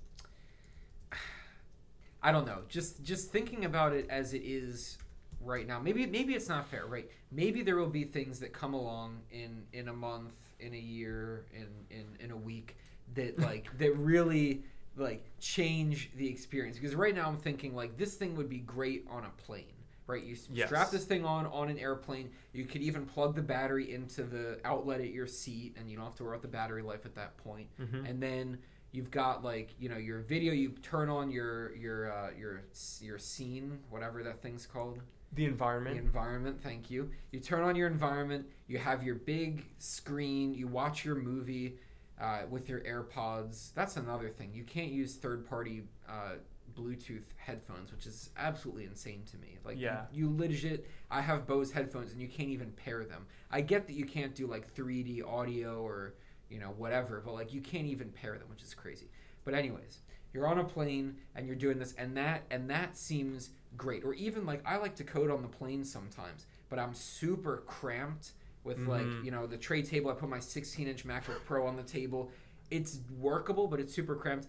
[2.23, 4.99] I don't know, just just thinking about it as it is
[5.41, 5.79] right now.
[5.81, 7.09] Maybe maybe it's not fair, right?
[7.31, 11.45] Maybe there will be things that come along in in a month, in a year,
[11.55, 12.77] in in in a week
[13.15, 14.63] that like that really
[14.97, 16.77] like change the experience.
[16.77, 19.67] Because right now I'm thinking like this thing would be great on a plane.
[20.09, 20.69] Right, you Yes.
[20.69, 22.31] strap this thing on on an airplane.
[22.55, 26.07] You could even plug the battery into the outlet at your seat, and you don't
[26.07, 28.07] have to worry about the battery life at that point Mm-hmm.
[28.07, 28.59] and then
[28.93, 32.63] you've got like you know your video you turn on your your uh, your
[33.01, 35.01] your scene whatever that thing's called
[35.35, 35.97] The environment.
[35.97, 36.61] The environment.
[36.63, 37.11] thank you.
[37.33, 41.77] You turn on your environment, you have your big screen, you watch your movie
[42.21, 43.73] uh, with your AirPods.
[43.75, 44.51] That's another thing.
[44.55, 46.37] You can't use third party uh,
[46.77, 49.59] Bluetooth headphones, which is absolutely insane to me.
[49.65, 50.03] Like, Yeah.
[50.13, 53.27] you, you legit, I have Bose headphones and you can't even pair them.
[53.51, 56.15] I get that you can't do like 3D audio or,
[56.51, 59.09] you know, whatever, but like you can't even pair them, which is crazy.
[59.45, 59.99] But, anyways,
[60.35, 64.13] you're on a plane and you're doing this and that and that seems great or
[64.15, 68.33] even like i like to code on the plane sometimes but i'm super cramped
[68.63, 69.25] with like Mhm.
[69.25, 72.31] you know the tray table i put my 16 inch macbook pro on the table
[72.71, 74.49] it's workable but it's super cramped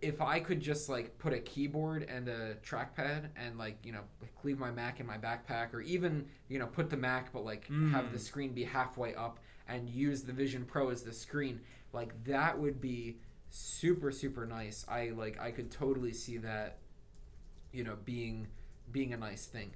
[0.00, 4.02] If- i could just like put a keyboard and a trackpad and like you know
[4.42, 7.66] leave my mac in my backpack or even you know put the mac but like
[7.92, 8.20] have the Mm.
[8.20, 9.38] screen be halfway up
[9.72, 11.60] and use the vision pro as the screen
[11.92, 13.18] like that would be
[13.50, 14.84] super super nice.
[14.88, 16.78] I like i could totally see that
[17.72, 18.48] you know being
[18.90, 19.72] being a nice thing.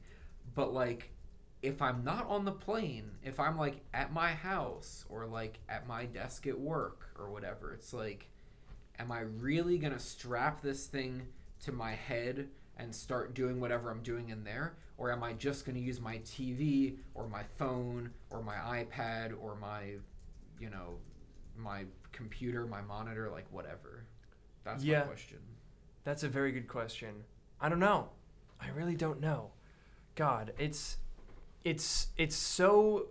[0.55, 1.11] But like
[1.63, 5.87] if i'm not on the plane if i'm like at my house or like at
[5.87, 8.29] my desk at work or whatever it's like
[8.99, 11.23] am i really going to strap this thing
[11.59, 15.65] to my head and start doing whatever i'm doing in there or am i just
[15.65, 19.93] going to use my tv or my phone or my ipad or my
[20.59, 20.99] you know
[21.57, 24.05] my computer my monitor like whatever
[24.65, 25.01] that's Yeah.
[25.01, 25.39] my question
[26.05, 27.25] That's a very good question.
[27.61, 28.11] I don't know.
[28.61, 29.51] I really don't know.
[30.15, 30.99] God, it's
[31.65, 33.07] it's it's so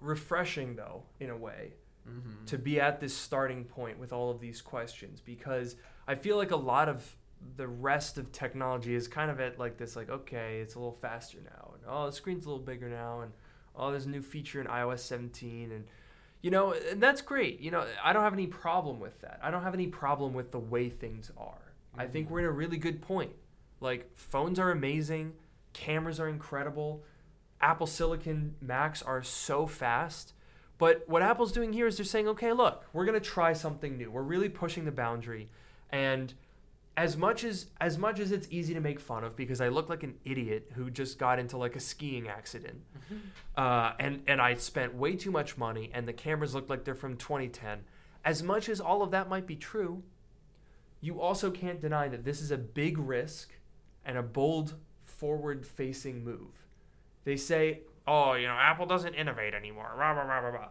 [0.00, 1.74] refreshing though in a way
[2.08, 2.44] mm-hmm.
[2.46, 6.50] to be at this starting point with all of these questions because I feel like
[6.50, 7.16] a lot of
[7.56, 10.98] the rest of technology is kind of at like this like okay, it's a little
[11.00, 13.32] faster now and oh, the screen's a little bigger now and
[13.76, 15.84] oh, there's a new feature in iOS 17 and
[16.40, 17.60] you know, and that's great.
[17.60, 19.40] You know, I don't have any problem with that.
[19.42, 21.72] I don't have any problem with the way things are.
[21.96, 23.32] I think we're in a really good point.
[23.80, 25.32] Like phones are amazing,
[25.72, 27.02] cameras are incredible,
[27.60, 30.34] Apple Silicon Macs are so fast.
[30.76, 34.10] But what Apple's doing here is they're saying, okay, look, we're gonna try something new.
[34.10, 35.48] We're really pushing the boundary,
[35.90, 36.34] and
[36.96, 39.88] as much as as much as it's easy to make fun of because I look
[39.88, 42.82] like an idiot who just got into like a skiing accident,
[43.56, 46.94] uh, and and I spent way too much money, and the cameras look like they're
[46.94, 47.80] from 2010.
[48.24, 50.02] As much as all of that might be true,
[51.00, 53.52] you also can't deny that this is a big risk
[54.04, 56.66] and a bold forward-facing move.
[57.24, 60.68] They say, "Oh, you know, Apple doesn't innovate anymore." Rah, rah, rah, rah, rah.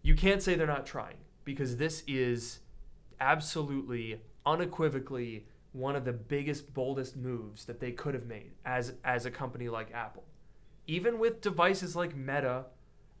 [0.00, 2.60] You can't say they're not trying because this is
[3.20, 9.26] absolutely, unequivocally one of the biggest, boldest moves that they could have made as as
[9.26, 10.24] a company like Apple.
[10.86, 12.64] Even with devices like Meta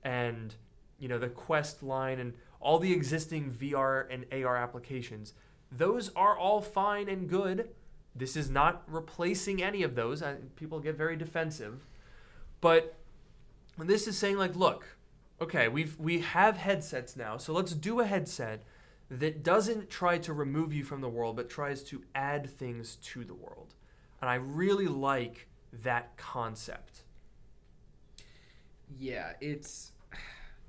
[0.02, 0.54] and
[0.98, 5.34] you know the Quest line and all the existing VR and AR applications,
[5.70, 7.70] those are all fine and good.
[8.14, 10.22] This is not replacing any of those.
[10.22, 11.86] I, people get very defensive,
[12.60, 12.96] but
[13.76, 14.96] this is saying like, look,
[15.40, 18.62] okay, we've we have headsets now, so let's do a headset
[19.10, 23.24] that doesn't try to remove you from the world, but tries to add things to
[23.24, 23.74] the world.
[24.20, 25.48] And I really like
[25.84, 27.04] that concept.
[28.98, 29.92] Yeah, it's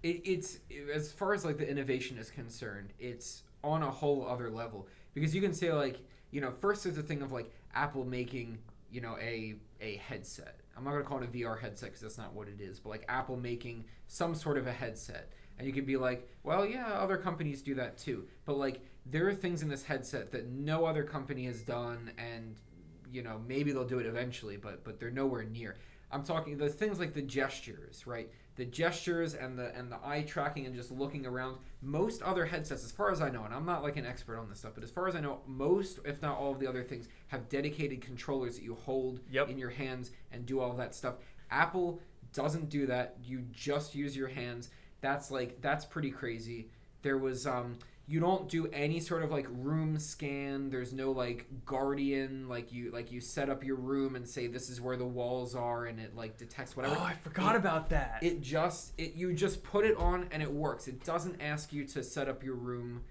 [0.04, 0.60] it, it's
[0.94, 5.36] as far as like the innovation is concerned, it's on a whole other level because
[5.36, 6.00] you can say like
[6.32, 8.58] you know first there's the thing of like Apple making
[8.92, 10.60] you know a a headset.
[10.78, 12.90] I'm not gonna call it a VR headset because that's not what it is, but
[12.90, 16.88] like Apple making some sort of a headset, and you could be like, well, yeah,
[16.94, 20.86] other companies do that too, but like there are things in this headset that no
[20.86, 22.56] other company has done, and
[23.12, 25.76] you know maybe they'll do it eventually, but but they're nowhere near.
[26.12, 28.32] I'm talking the things like the gestures, right?
[28.56, 31.58] The gestures and the and the eye tracking and just looking around.
[31.82, 34.50] Most other headsets, as far as I know, and I'm not like an expert on
[34.50, 36.84] this stuff, but as far as I know, most, if not all of the other
[36.84, 39.50] things, have dedicated controllers that you hold Yep.
[39.50, 41.16] in your hands and do all that stuff.
[41.52, 42.02] Apple
[42.34, 43.18] doesn't do that.
[43.24, 44.70] You just use your hands.
[45.02, 46.70] That's like that's pretty crazy.
[47.02, 50.70] There was um you don't do any sort of like room scan.
[50.70, 54.70] There's no like guardian like you like you set up your room and say this
[54.70, 56.96] is where the walls are and it like detects whatever.
[57.00, 58.20] Oh, I forgot It- about that.
[58.24, 60.88] It just it you just put it on and it works.
[60.88, 63.04] It doesn't ask you to set up your room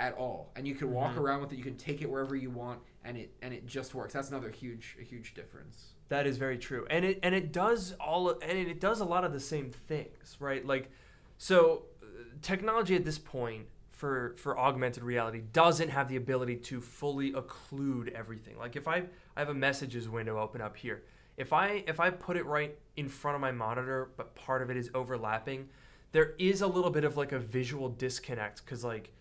[0.00, 0.50] at all.
[0.56, 1.18] And you can walk Mhm.
[1.20, 1.56] around with it.
[1.56, 4.14] You can take it wherever you want and it and it just works.
[4.14, 5.92] That's another huge a huge difference.
[6.08, 9.24] That is very true, and it and it does all and it does a lot
[9.24, 10.64] of the same things, right?
[10.64, 10.90] Like,
[11.36, 12.06] so uh,
[12.42, 18.12] technology at this point for for augmented reality doesn't have the ability to fully occlude
[18.12, 18.56] everything.
[18.56, 19.04] Like, if I
[19.36, 21.02] I have a messages window open up here,
[21.36, 24.70] if I if I put it right in front of my monitor, but part of
[24.70, 25.68] it is overlapping,
[26.12, 29.12] there is a little bit of like a visual disconnect because like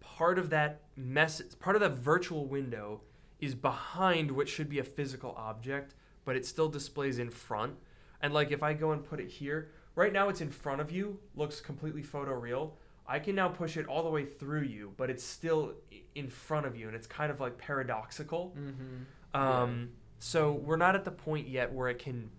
[0.00, 3.00] part of that mess part of that virtual window
[3.40, 5.94] is behind what should be a physical object
[6.24, 7.74] but it still displays in front.
[8.20, 10.90] And like if I go and put it here, right now it's in front of
[10.90, 12.72] you, looks completely photoreal.
[13.06, 15.74] I can now push it all the way through you, but it's still
[16.14, 18.54] in front of you, and it's kind of like paradoxical.
[18.56, 19.40] Mm-hmm.
[19.40, 22.30] Um, So we're not at the point yet where it can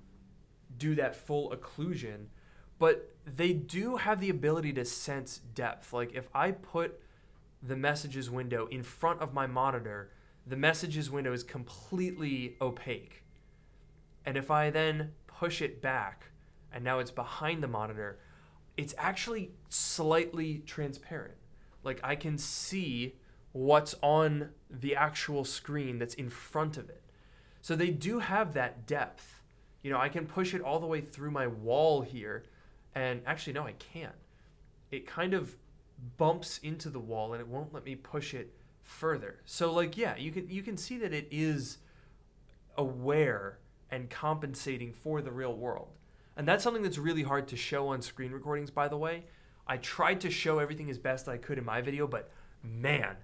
[0.78, 2.28] do that full occlusion,
[2.80, 5.91] but they do have the ability to sense depth.
[5.91, 7.00] Like if I put
[7.62, 10.12] the messages window in front of my monitor,
[10.48, 13.22] the messages window is completely opaque.
[14.25, 16.25] And if I then push it back
[16.71, 18.19] and now it's behind the monitor,
[18.77, 21.36] it's actually slightly transparent.
[21.83, 23.15] Like I can see
[23.51, 27.03] what's on the actual screen that's in front of it.
[27.62, 29.41] So they do have that depth.
[29.83, 32.43] You know, I can push it all the way through my wall here.
[32.95, 34.15] And actually, no, I can't.
[34.91, 35.55] It kind of
[36.17, 39.39] bumps into the wall and it won't let me push it further.
[39.45, 41.77] So like yeah, you can you can see that it is
[42.77, 43.59] aware
[43.93, 45.89] and compensating for the real world.
[46.36, 49.25] And that's something that's really hard to show on screen recordings by the way.
[49.67, 52.32] I tried to show everything as best I could in my video, but
[52.63, 53.17] man,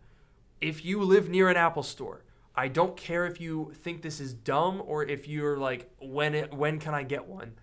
[0.62, 2.24] if you live near an Apple store,
[2.56, 6.54] I don't care if you think this is dumb or if you're like when it,
[6.54, 7.54] when can I get one?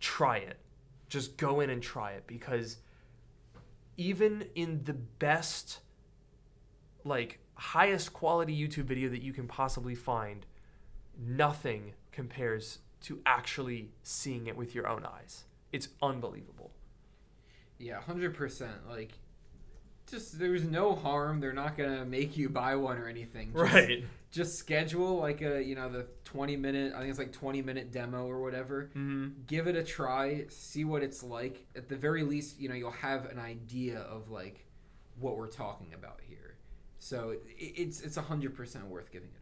[0.00, 0.56] Try it.
[1.10, 2.78] Just go in and try it because
[3.98, 5.80] even in the best
[7.04, 10.46] like highest quality YouTube video that you can possibly find,
[11.18, 15.44] nothing compares to actually seeing it with your own eyes.
[15.72, 16.70] It's unbelievable.
[17.78, 18.88] Yeah, hundred percent.
[18.88, 19.12] Like,
[20.08, 21.40] just there's no harm.
[21.40, 23.52] They're not gonna make you buy one or anything.
[23.54, 26.92] Just, Just schedule like a you know the twenty minute.
[26.94, 28.90] I think it's like twenty minute demo or whatever.
[28.94, 29.28] Mm-hmm.
[29.46, 30.44] Give it a try.
[30.48, 31.66] See what it's like.
[31.74, 34.64] At the very least, you know you'll have an idea of like
[35.18, 36.56] what we're talking about here.
[36.98, 39.41] So it, it's it's hundred percent worth giving it.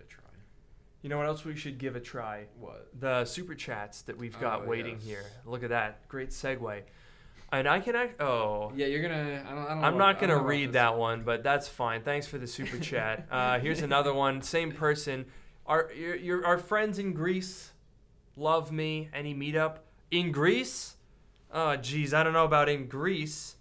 [1.02, 2.44] You know what else we should give a try?
[2.58, 2.88] What?
[2.98, 5.04] The super chats that we've got Oh, waiting yes.
[5.06, 5.24] here.
[5.46, 6.06] Look at that.
[6.08, 6.82] Great segue.
[7.52, 8.20] And I can act.
[8.20, 8.70] Oh.
[8.76, 9.42] Yeah, you're gonna.
[9.44, 9.58] I don't.
[9.64, 12.02] I don't I'm not gonna read that one, but that's fine.
[12.02, 13.26] Thanks for the super chat.
[13.30, 14.40] Uh, here's another one.
[14.42, 15.26] Same person.
[15.66, 17.72] Our your, your our friends in Greece
[18.36, 19.08] love me.
[19.12, 19.78] Any meetup
[20.10, 20.96] in Greece?
[21.52, 23.56] Oh, geez, I don't know about in Greece.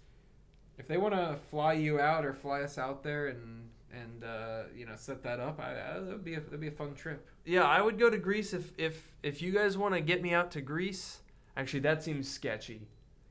[0.78, 4.62] If they want to fly you out or fly us out there and and uh,
[4.76, 7.26] you know set that up, I, I, that'd be a, that'd be a fun trip.
[7.44, 10.32] Yeah, I would go to Greece if if if you guys want to get me
[10.34, 11.20] out to Greece.
[11.56, 12.82] Actually, that seems sketchy.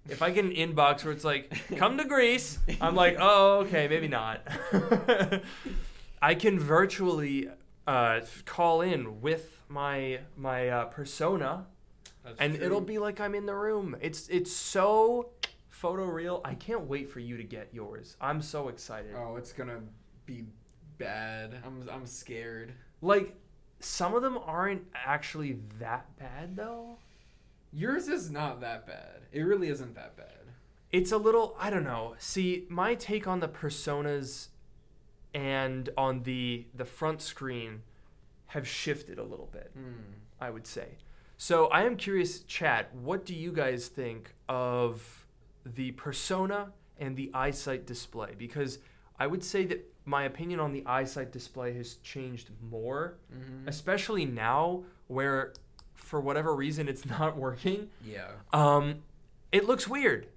[0.07, 3.87] If I get an inbox where it's like, "Come to Greece," I'm like, "Oh, okay,
[3.87, 4.41] maybe not."
[6.21, 7.49] I can virtually
[7.87, 11.65] uh, call in with my my uh, persona,
[12.23, 12.65] That's and true.
[12.65, 13.95] it'll be like I'm in the room.
[14.01, 15.29] It's it's so
[15.69, 16.41] photo real.
[16.43, 18.17] I can't wait for you to get yours.
[18.19, 19.15] I'm so excited.
[19.15, 19.79] Oh, it's gonna
[20.29, 20.45] be
[20.97, 21.55] bad.
[21.65, 22.73] I'm I'm scared.
[23.01, 23.35] Like
[23.79, 26.97] some of them aren't actually that bad though.
[27.71, 29.21] Yours is not that bad.
[29.31, 30.27] It really isn't that bad.
[30.91, 32.15] It's a little I don't know.
[32.19, 34.49] See, my take on the personas
[35.33, 37.81] and on the the front screen
[38.47, 40.13] have shifted a little bit, Hmm.
[40.41, 40.97] I would say.
[41.37, 45.25] So, I am curious chat, what do you guys think of
[45.65, 48.79] the persona and the eyesight display because
[49.19, 53.67] I would say that my opinion on the eyesight display has changed more, Mm-hmm.
[53.67, 55.53] especially now where
[55.95, 57.89] for whatever reason it's not working.
[58.05, 58.29] Yeah.
[58.53, 59.03] Um,
[59.51, 60.27] it looks weird.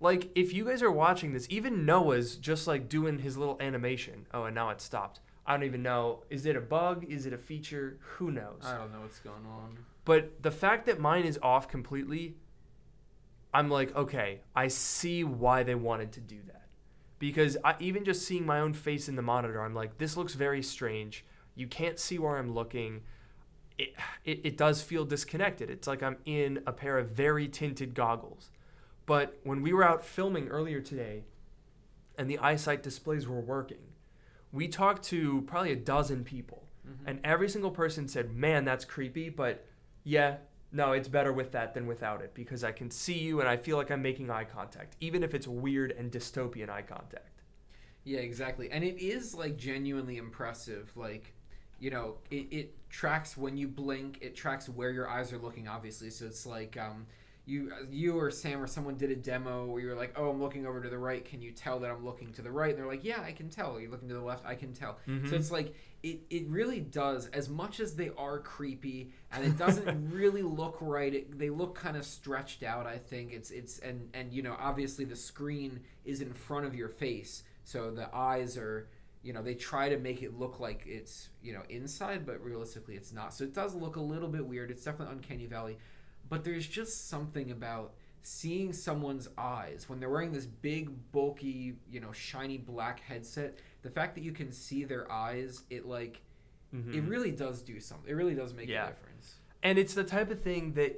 [0.00, 4.26] Like if you guys are watching this, even Noah's just like doing his little animation.
[4.34, 5.20] Oh, and now it stopped.
[5.46, 6.24] I don't even know.
[6.30, 7.04] Is it a bug?
[7.08, 7.98] Is it a feature?
[8.16, 8.62] Who knows?
[8.64, 9.78] I don't know what's going on.
[10.04, 12.34] But the fact that mine is off completely,
[13.52, 16.63] I'm like, okay, I see why they wanted to do that.
[17.18, 20.34] Because I, even just seeing my own face in the monitor, I'm like, this looks
[20.34, 21.24] very strange.
[21.54, 23.02] You can't see where I'm looking.
[23.78, 25.70] It, it, it does feel disconnected.
[25.70, 28.50] It's like I'm in a pair of very tinted goggles.
[29.06, 31.24] But when we were out filming earlier today
[32.18, 33.92] and the eyesight displays were working,
[34.52, 36.64] we talked to probably a dozen people.
[36.88, 37.08] Mm-hmm.
[37.08, 39.66] And every single person said, man, that's creepy, but
[40.04, 40.36] yeah,
[40.74, 43.56] no, it's better with that than without it because I can see you and I
[43.56, 47.42] feel like I'm making eye contact, even if it's weird and dystopian eye contact.
[48.02, 48.70] Yeah, exactly.
[48.72, 50.90] And it is like genuinely impressive.
[50.96, 51.32] Like,
[51.78, 54.18] you know, it, it tracks when you blink.
[54.20, 55.68] It tracks where your eyes are looking.
[55.68, 57.06] Obviously, so it's like um,
[57.46, 60.66] you, you or Sam or someone did a demo where you're like, "Oh, I'm looking
[60.66, 61.22] over to the right.
[61.24, 63.50] Can you tell that I'm looking to the right?" And they're like, "Yeah, I can
[63.50, 64.46] tell." You're looking to the left.
[64.46, 64.98] I can tell.
[65.06, 65.28] Mhm.
[65.28, 67.26] So it's like it, it really does.
[67.28, 71.74] As much as they are creepy and it doesn't really look right, it, they look
[71.74, 72.86] kind of stretched out.
[72.86, 76.74] I think it's it's and and you know obviously the screen is in front of
[76.74, 78.88] your face, so the eyes are
[79.22, 82.94] you know they try to make it look like it's you know inside, but realistically
[82.94, 83.34] it's not.
[83.34, 84.70] So it does look a little bit weird.
[84.70, 85.78] It's definitely uncanny valley,
[86.28, 92.00] but there's just something about seeing someone's eyes when they're wearing this big bulky you
[92.00, 96.22] know shiny black headset the fact that you can see their eyes it like
[96.74, 96.94] Mhm.
[96.94, 98.86] it really does do something it really does make Yeah.
[98.86, 100.96] a difference And it's the type of thing that,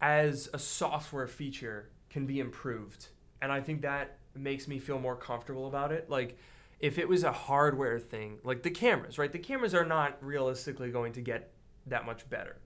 [0.00, 3.08] as a software feature, can be improved.
[3.40, 6.08] And I think that makes me feel more comfortable about it.
[6.08, 6.36] Like,
[6.80, 9.30] if it was a hardware thing, like the cameras, right?
[9.30, 11.52] The cameras are not realistically going to get
[11.86, 12.56] that much better.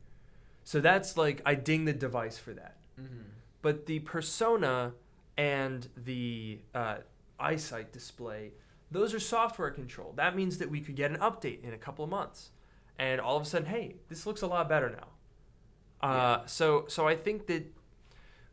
[0.66, 2.76] So that's like, I ding the device for that.
[3.00, 3.22] mm-hmm.
[3.62, 4.94] But the persona
[5.38, 6.96] and the uh,
[7.38, 8.52] eyesight display,
[8.90, 10.16] those are software controlled.
[10.16, 12.50] That means that we could get an update in a couple of months,
[12.98, 16.08] and all of a sudden, hey, this looks a lot better now.
[16.08, 17.64] Uh, so, so I think that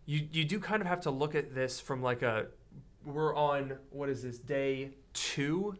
[0.05, 2.47] you you do kind of have to look at this from like a
[3.05, 5.76] we're on what is this day two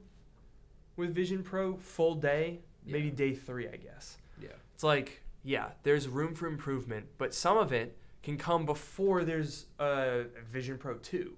[0.96, 4.18] with Vision Pro full day, maybe day three, I guess.
[4.42, 9.24] yeah It's like, yeah, there's room for improvement, but some of it can come before
[9.24, 11.34] there's a Vision Pro 2.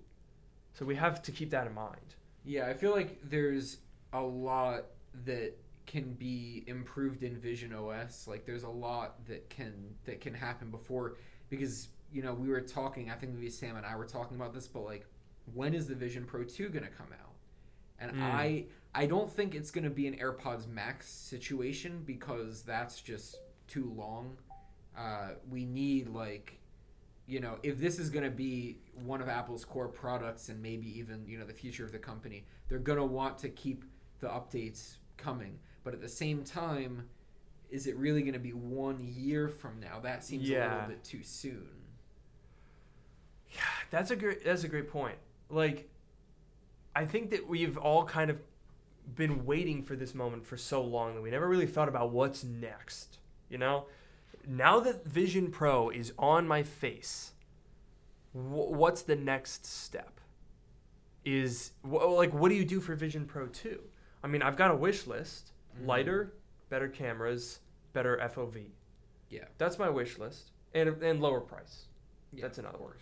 [0.73, 2.15] So we have to keep that in mind.
[2.43, 3.77] Yeah, I feel like there's
[4.13, 4.85] a lot
[5.25, 5.53] that
[5.87, 8.27] can be improved in Vision OS.
[8.27, 9.73] Like there's a lot that can
[10.05, 11.15] that can happen before
[11.49, 13.09] because you know we were talking.
[13.09, 15.05] I think maybe Sam and I were talking about this, but like
[15.53, 17.33] when is the Vision Pro two gonna come out?
[17.99, 18.21] And Mm.
[18.21, 23.37] I I don't think it's gonna be an AirPods Max situation because that's just
[23.67, 24.37] too long.
[24.97, 26.59] Uh, we need like
[27.27, 30.87] you know, if this is going to be one of Apple's core products and maybe
[30.99, 33.83] even, you know, the future of the company, they're going to want to keep
[34.19, 35.57] the updates coming.
[35.83, 37.07] But at the same time,
[37.69, 39.99] is it really going to be one year from now?
[39.99, 41.67] That seems a little bit too soon.
[43.51, 45.17] Yeah, that's a great that's a great point.
[45.49, 45.89] Like
[46.95, 48.39] I think that we've all kind of
[49.15, 52.43] been waiting for this moment for so long that we never really thought about what's
[52.43, 53.19] next,
[53.49, 53.85] you know?
[54.47, 57.33] Now that Vision Pro is on my face,
[58.33, 60.19] wh- what's the next step?
[61.23, 63.79] Is wh- like what do you do for Vision Pro 2?
[64.23, 65.51] I mean, I've got a wish list.
[65.81, 65.87] Mhm.
[65.87, 66.33] Lighter,
[66.69, 67.59] better cameras,
[67.93, 68.67] better FOV.
[69.29, 69.45] Yeah.
[69.57, 70.51] That's my wish list.
[70.73, 71.85] And and lower price.
[72.33, 72.93] Yeah, That's another one.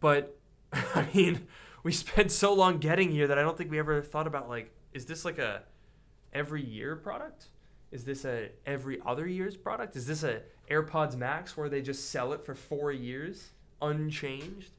[0.00, 0.38] But
[0.72, 1.46] I mean,
[1.82, 4.70] we spent so long getting here that I don't think we ever thought about like,
[4.92, 5.62] is this like a
[6.32, 7.46] every year product?
[7.90, 9.96] Is this a every other year's product?
[9.96, 13.50] Is this a AirPods Max where they just sell it for four years
[13.82, 14.70] unchanged?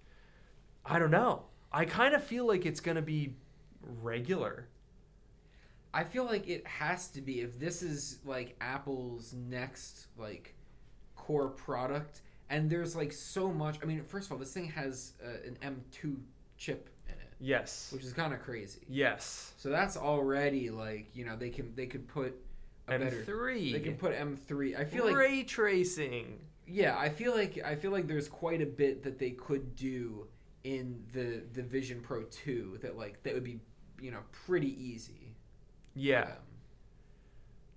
[0.86, 1.44] I don't know.
[1.72, 3.36] I kind of feel like it's gonna be
[4.02, 4.68] regular.
[5.94, 10.56] I feel like it has to be if this is like Apple's next like
[11.16, 15.14] core product and there's like so much I mean first of all this thing has
[15.24, 16.16] uh, an M2
[16.58, 17.90] chip in it Yes.
[17.94, 18.82] which is kind of crazy.
[18.88, 19.54] Yes.
[19.58, 22.36] So that's already like, you know, they can they could put
[22.88, 23.72] a better M3.
[23.74, 24.78] they can put M3.
[24.80, 26.40] I feel like ray tracing.
[26.68, 30.28] yeah, I feel like I feel like there's quite a bit that they could do
[30.64, 33.60] in the the Vision Pro 2 that like that would be,
[34.00, 35.36] you know, pretty easy.
[35.96, 36.22] Yeah.
[36.24, 36.32] Um,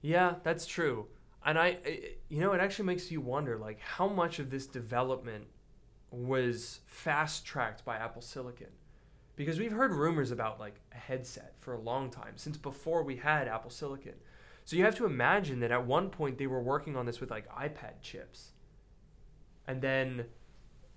[0.03, 1.07] yeah, that's true.
[1.45, 4.67] And I, I- you know, it actually makes you wonder, like, how much of this
[4.67, 5.45] development
[6.11, 8.69] was fast tracked by Apple Silicon?
[9.37, 13.17] Because we've heard rumors about like a headset for a long time, since before we
[13.17, 14.15] had Apple Silicon.
[14.65, 17.31] So you have to imagine that at one point they were working on this with
[17.31, 18.53] like iPad chips.
[19.67, 20.27] And then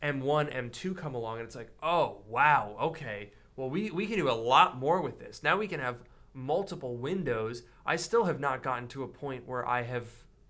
[0.02, 3.32] M1, M2 come along, and it's like, oh, wow, okay.
[3.56, 5.42] Well, we, we can do a lot more with this.
[5.42, 5.98] Now we can have
[6.34, 7.64] multiple windows.
[7.86, 10.08] I still have not gotten to a point where I have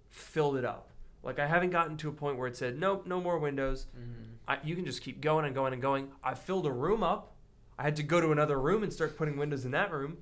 [0.10, 0.90] filled it up.
[1.24, 3.88] Like, I haven't gotten to a point where it said, nope, no more windows.
[3.98, 4.36] Mhm.
[4.48, 6.10] I, you can just keep going and going and going.
[6.24, 7.34] I filled a room up.
[7.78, 10.18] I had to go to another room and start putting windows in that room.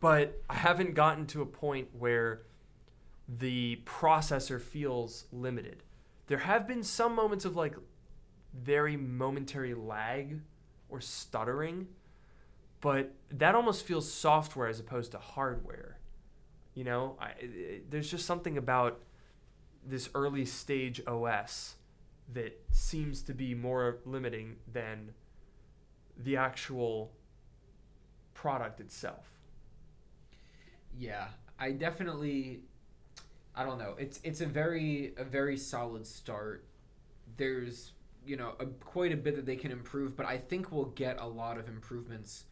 [0.00, 2.42] But I haven't gotten to a point where
[3.28, 5.82] the processor feels limited.
[6.26, 7.74] There have been some moments of like
[8.54, 10.40] very momentary lag
[10.88, 11.88] or stuttering,
[12.80, 15.98] but that almost feels software as opposed to hardware.
[16.74, 19.00] You know, I, I- there's just something about
[19.86, 21.76] this early stage OS
[22.32, 25.12] that seems to be more limiting than
[26.16, 27.12] the actual
[28.34, 29.39] product itself.
[30.98, 31.28] Yeah,
[31.58, 32.60] I definitely
[33.54, 33.94] I don't know.
[33.98, 36.64] It's it's a very a very solid start.
[37.36, 37.92] There's,
[38.24, 41.20] you know, a, quite a bit that they can improve, but I think we'll get
[41.20, 42.44] a lot of improvements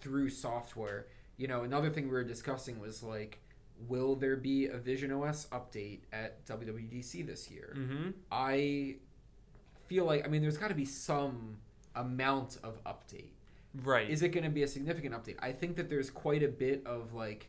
[0.00, 1.06] through software.
[1.36, 3.40] You know, another thing we were discussing was like
[3.86, 7.76] will there be a Vision OS update at WWDC this year?
[7.78, 8.10] Mm-hmm.
[8.32, 8.96] I
[9.86, 11.58] feel like I mean there's got to be some
[11.94, 13.32] amount of update.
[13.82, 14.08] Right.
[14.08, 15.36] Is it going to be a significant update?
[15.40, 17.48] I think that there's quite a bit of like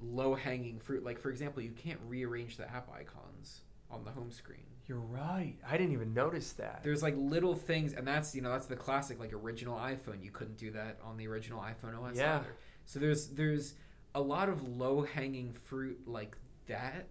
[0.00, 1.04] low hanging fruit.
[1.04, 4.64] Like for example, you can't rearrange the app icons on the home screen.
[4.86, 5.54] You're right.
[5.68, 6.80] I didn't even notice that.
[6.82, 10.22] There's like little things, and that's you know that's the classic like original iPhone.
[10.22, 12.36] You couldn't do that on the original iPhone OS Yeah.
[12.36, 12.54] either.
[12.86, 13.74] So there's there's
[14.14, 16.36] a lot of low hanging fruit like
[16.68, 17.06] that,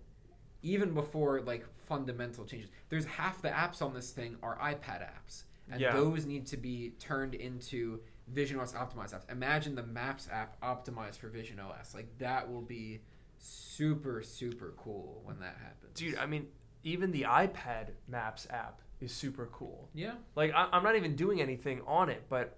[0.63, 2.69] even before like fundamental changes.
[2.89, 5.93] There's half the apps on this thing are iPad apps, and Yeah.
[5.93, 7.99] those need to be turned into
[8.31, 9.29] Vision OS optimized apps.
[9.31, 11.93] Imagine the Maps app optimized for Vision OS.
[11.95, 13.01] Like that will be
[13.37, 15.93] super super cool when that happens.
[15.99, 16.47] Dude, I mean,
[16.83, 19.89] even the iPad Maps app is super cool.
[19.93, 20.13] yeah.
[20.35, 22.57] Like, I, I'm not even doing anything on it, but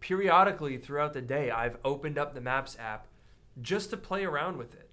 [0.00, 3.06] periodically throughout the day, I've opened up the Maps app
[3.60, 4.88] just to play around with it.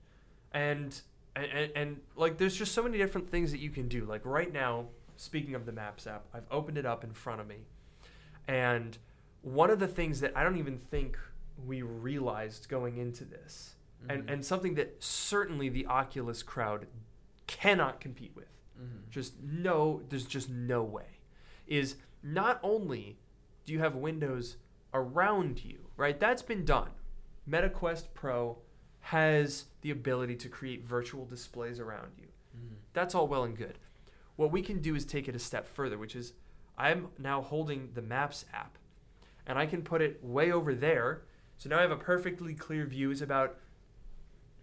[0.52, 1.00] And,
[1.36, 4.06] and, and, and like, there's just so many different things that you can do.
[4.06, 7.48] Like, right now, speaking of the Maps app, I've opened it up in front of
[7.48, 7.60] me.
[8.48, 8.98] And
[9.44, 11.18] one of the things that I don't even think
[11.64, 13.76] we realized going into this,
[14.10, 14.34] and, Mhm.
[14.34, 16.88] and something that certainly the Oculus crowd
[17.46, 18.48] cannot compete with,
[18.82, 19.10] Mhm.
[19.10, 21.20] just no there's just no way
[21.68, 23.20] is not only
[23.66, 24.58] do you have windows
[24.94, 26.90] around you right that's been done
[27.48, 28.58] metaquest pro
[29.00, 32.28] has the ability to create virtual displays around you
[32.58, 32.76] Mhm.
[32.94, 33.78] that's all well and good
[34.36, 36.34] what we can do is take it a step further which is
[36.78, 38.78] i'm now holding the maps app
[39.48, 41.24] and i can put it way over there
[41.58, 43.58] so now i have a perfectly clear view It's about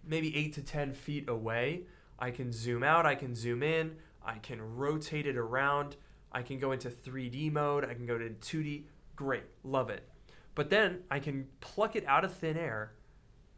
[0.05, 1.83] maybe 8 to 10 feet away
[2.21, 5.95] I can zoom out, I can zoom in, I can rotate it around,
[6.31, 8.83] I can go into 3D mode, I can go to 2D.
[9.15, 10.07] Great, love it.
[10.53, 12.93] But then I can pluck it out of thin air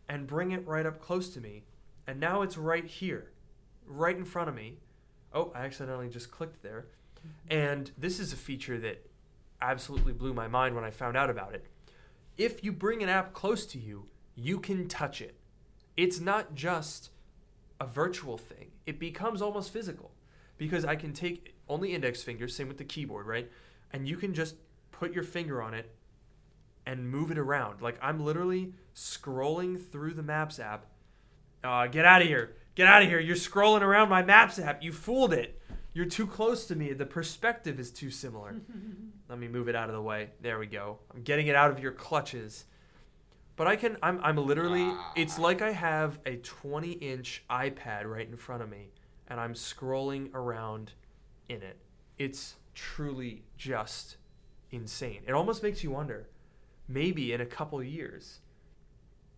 [0.08, 1.66] and bring it right up close to me.
[2.08, 3.32] And now it's right here,
[3.86, 4.78] right in front of me.
[5.34, 6.88] Oh, I accidentally just clicked there.
[7.18, 7.60] Mm-hmm.
[7.60, 9.06] And this is a feature that
[9.72, 11.66] absolutely blew my mind when I found out about it.
[12.38, 15.36] If you bring an app close to you, you can touch it.
[15.96, 17.10] It's not just
[17.80, 18.72] a virtual thing.
[18.86, 20.12] It becomes almost physical
[20.58, 23.50] because I can take only index fingers, same with the keyboard, right?
[23.92, 24.56] And you can just
[24.92, 25.94] put your finger on it
[26.86, 27.82] and move it around.
[27.82, 30.86] Like I'm literally scrolling through the Maps app.
[31.64, 32.56] Uh, get out of here!
[32.76, 33.20] Get out of here!
[33.20, 34.84] You're scrolling around my Maps app.
[34.84, 35.62] You fooled it.
[35.94, 36.94] You're too close to me.
[36.94, 38.56] The perspective is too similar.
[39.30, 40.32] Let me move it out of the way.
[40.42, 41.00] There we go.
[41.14, 42.66] I'm getting it out of your clutches.
[43.56, 43.98] But I can.
[44.02, 44.20] I'm.
[44.24, 44.86] I'm literally.
[44.86, 45.14] Ah.
[45.16, 48.90] It's like I have a 20 inch iPad right in front of me,
[49.28, 50.94] and I'm scrolling around
[51.50, 51.78] in it.
[52.18, 54.18] It's truly just
[54.72, 55.22] insane.
[55.28, 56.28] It almost makes you wonder.
[56.88, 58.40] Maybe in a couple years,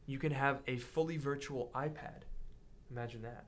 [0.05, 2.23] you can have a fully virtual iPad.
[2.89, 3.45] Imagine that.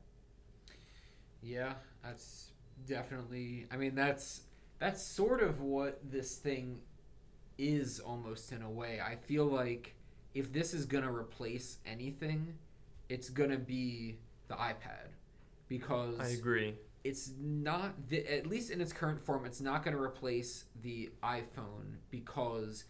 [1.41, 2.51] Yeah, that's
[2.85, 3.67] definitely.
[3.71, 4.41] I mean, that's
[4.79, 6.79] that's sort of what this thing
[7.57, 8.99] is almost in a way.
[9.01, 9.95] I feel like
[10.33, 12.53] if this is gonna replace anything,
[13.09, 15.09] it's gonna be the iPad
[15.67, 16.75] because I agree.
[17.03, 21.09] it's not the, at least in its current form it's not going to replace the
[21.21, 22.85] iphone because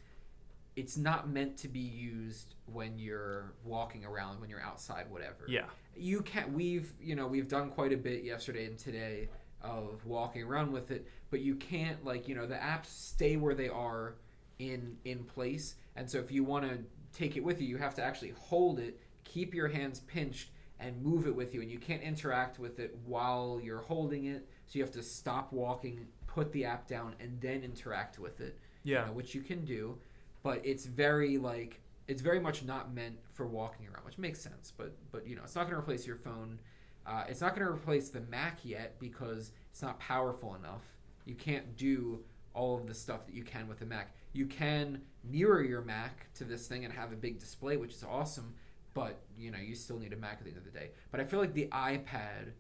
[0.76, 5.66] it's not meant to be used when you're walking around when you're outside whatever Yeah.
[5.96, 6.52] you can't.
[6.54, 9.30] we've you know we've done quite a bit yesterday and today
[9.62, 13.56] of walking around with it but you can't like you know the apps stay where
[13.56, 14.16] they are
[14.60, 16.78] in in place and so if you want to
[17.14, 20.50] take it with you you have to actually hold it keep your hands pinched
[20.80, 24.48] and move it with you and you can't interact with it while you're holding it
[24.68, 28.60] so you have to stop walking put the app down and then interact with it
[28.84, 29.02] Yeah.
[29.02, 29.98] you know, which you can do,
[30.44, 34.72] but it's very like it's very much not meant for walking around, which makes sense.
[34.78, 36.60] But but you know, it's not going to replace your phone.
[37.08, 40.84] Uh, it's not going to replace the Mac yet because it's not powerful enough.
[41.26, 44.14] You can't do all of the stuff that you can with the Mac.
[44.34, 48.04] You can mirror your Mac to this thing and have a big display, which is
[48.04, 48.54] awesome.
[48.94, 50.90] But you know, you still need a Mac at the end of the day.
[51.12, 52.52] But I feel like the iPad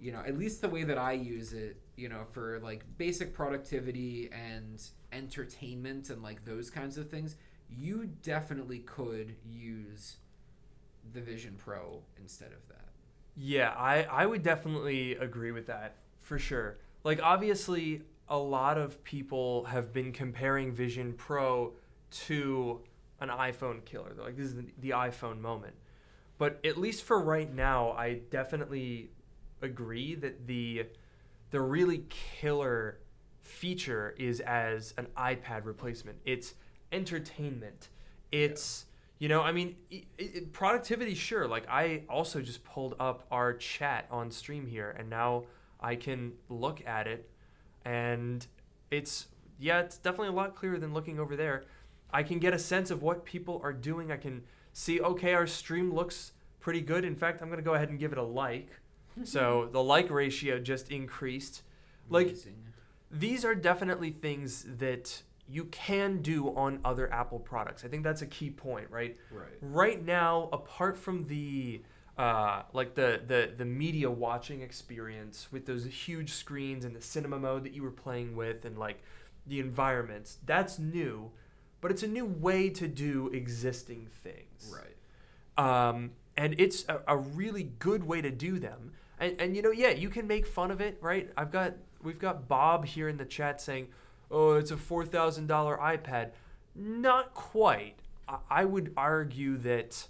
[0.00, 3.32] you know, at least the way that I use it, you know, for like basic
[3.32, 4.82] productivity and
[5.12, 7.36] entertainment and like those kinds of things,
[7.70, 10.16] you definitely could use
[11.12, 12.83] the Vision Pro instead of that.
[13.36, 16.78] Yeah, I, I would definitely agree with that for sure.
[17.02, 21.72] Like, obviously, a lot of people have been comparing Vision Pro
[22.26, 22.80] to
[23.20, 24.12] an iPhone killer.
[24.14, 25.74] They're like, this is the, the iPhone moment.
[26.38, 29.10] But at least for right now, I definitely
[29.62, 30.86] agree that the
[31.50, 32.98] the really killer
[33.42, 36.18] feature is as an iPad replacement.
[36.24, 36.54] It's
[36.90, 37.88] entertainment.
[38.32, 38.86] It's
[39.18, 41.46] you know, I mean, i i productivity, sure.
[41.46, 45.44] Like I also just pulled up our chat on stream here, and now
[45.80, 47.30] I can look at it,
[47.84, 48.46] and
[48.90, 51.64] it's yeah, it's definitely a lot clearer than looking over there.
[52.12, 54.12] I can get a sense of what people are doing.
[54.12, 54.42] I can
[54.72, 57.04] see, okay, our stream looks pretty good.
[57.04, 58.68] In fact, I'm going to go ahead and give it a like.
[59.24, 61.62] so the like ratio just increased.
[62.08, 62.36] Like,
[63.10, 67.84] these are definitely things that you can do on other Apple products.
[67.84, 69.16] I think that's a key point, right?
[69.30, 69.48] right.
[69.60, 71.82] Right now, apart from the
[72.16, 77.38] uh, like the, the the media watching experience with those huge screens and the cinema
[77.38, 79.02] mode that you were playing with and like
[79.46, 81.30] the environments, that's new,
[81.80, 85.88] but it's a new way to do existing things Right.
[85.88, 88.92] um, and it's a, a really good way to do them.
[89.18, 91.30] And, and you know, yeah, you can make fun of it, right?
[91.36, 93.88] I've got we've got Bob here in the chat saying,
[94.34, 96.30] "Oh, it's a four thousand dollar iPad."
[96.74, 98.00] Not quite.
[98.28, 100.08] I, I would argue that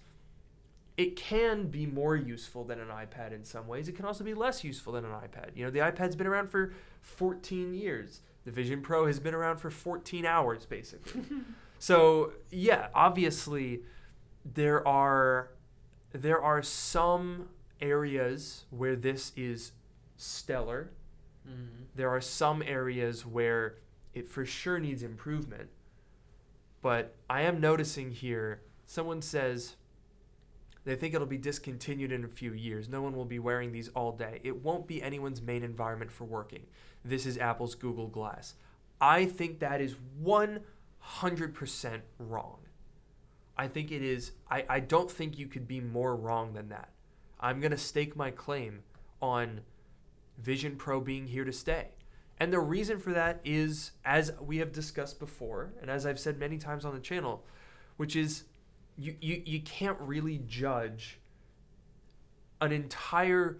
[0.96, 3.88] it can be more useful than an iPad in some ways.
[3.88, 5.50] It can also be less useful than an iPad.
[5.54, 6.72] You know, the iPad's been around for
[7.02, 8.20] 14 years.
[8.44, 11.22] The Vision Pro has been around for 14 hours, basically.
[11.78, 13.82] so yeah, obviously
[14.44, 15.50] there are
[16.12, 17.48] there are some
[17.80, 19.72] areas where this is
[20.16, 20.90] stellar.
[21.48, 21.84] Mm-hmm.
[21.96, 23.76] There are some areas where
[24.14, 25.68] it for sure needs improvement.
[26.82, 29.76] But I am noticing here someone says
[30.84, 32.88] they think it'll be discontinued in a few years.
[32.88, 34.40] No one will be wearing these all day.
[34.44, 36.66] It won't be anyone's main environment for working.
[37.04, 38.54] This is Apple's Google Glass.
[39.00, 42.58] I think that is 100% wrong.
[43.56, 46.90] I think it is, I, I don't think you could be more wrong than that.
[47.40, 48.82] I'm going to stake my claim
[49.22, 49.60] on
[50.38, 51.93] Vision Pro being here to stay.
[52.40, 56.38] And the reason for that is, as we have discussed before, and as I've said
[56.38, 57.44] many times on the channel,
[57.96, 58.44] which is
[58.98, 61.18] you, you, you can't really judge
[62.60, 63.58] an entire,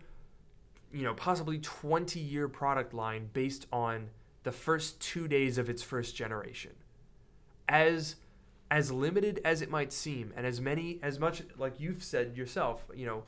[0.92, 4.08] you know, possibly 20 year product line based on
[4.42, 6.72] the first two days of its first generation.
[7.68, 8.16] As
[8.70, 12.84] as limited as it might seem, and as many as much like you've said yourself,
[12.94, 13.22] you know,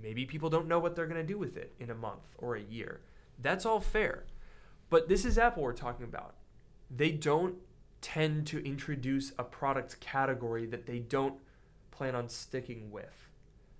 [0.00, 2.60] maybe people don't know what they're to do with it in a month or a
[2.60, 3.00] year.
[3.42, 4.24] That's all fair.
[4.88, 6.34] But this is Apple we're talking about.
[6.90, 7.56] They don't
[8.00, 11.34] tend to introduce a product category that they don't
[11.90, 13.30] plan on sticking with.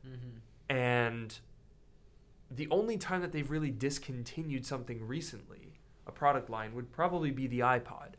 [0.06, 0.74] Mm-hmm.
[0.74, 1.38] And
[2.50, 5.74] the only time that they've really discontinued something recently,
[6.06, 8.14] a product line, would probably be the iPod.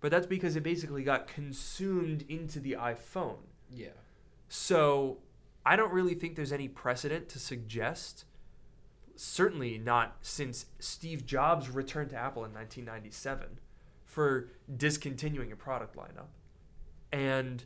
[0.00, 3.38] But that's because it basically got consumed into the iPhone.
[3.70, 3.88] Yeah.
[4.48, 5.18] So
[5.64, 8.24] I don't really think there's any precedent to suggest,
[9.20, 13.58] certainly not since Steve Jobs returned to Apple in 1997,
[14.06, 16.28] for discontinuing a product lineup.
[17.12, 17.62] And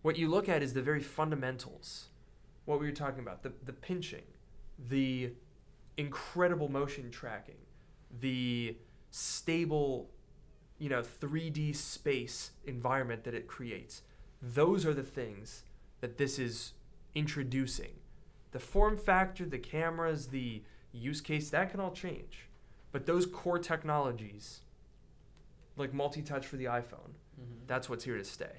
[0.00, 2.06] what you look at is the very fundamentals.
[2.64, 4.22] What we were talking about the, the pinching,
[4.88, 5.32] the
[5.98, 7.60] incredible motion tracking,
[8.18, 8.76] the
[9.10, 10.08] stable,
[10.78, 14.00] you know, 3D space environment that it creates.
[14.40, 15.64] Those are the things
[16.00, 16.72] that this is
[17.14, 17.99] introducing.
[18.52, 22.48] The form factor, the cameras, the use case, that can all change.
[22.92, 24.60] But those core technologies,
[25.76, 27.64] like multi touch for the iPhone, Mm-hmm.
[27.66, 28.52] that's what's here to stay.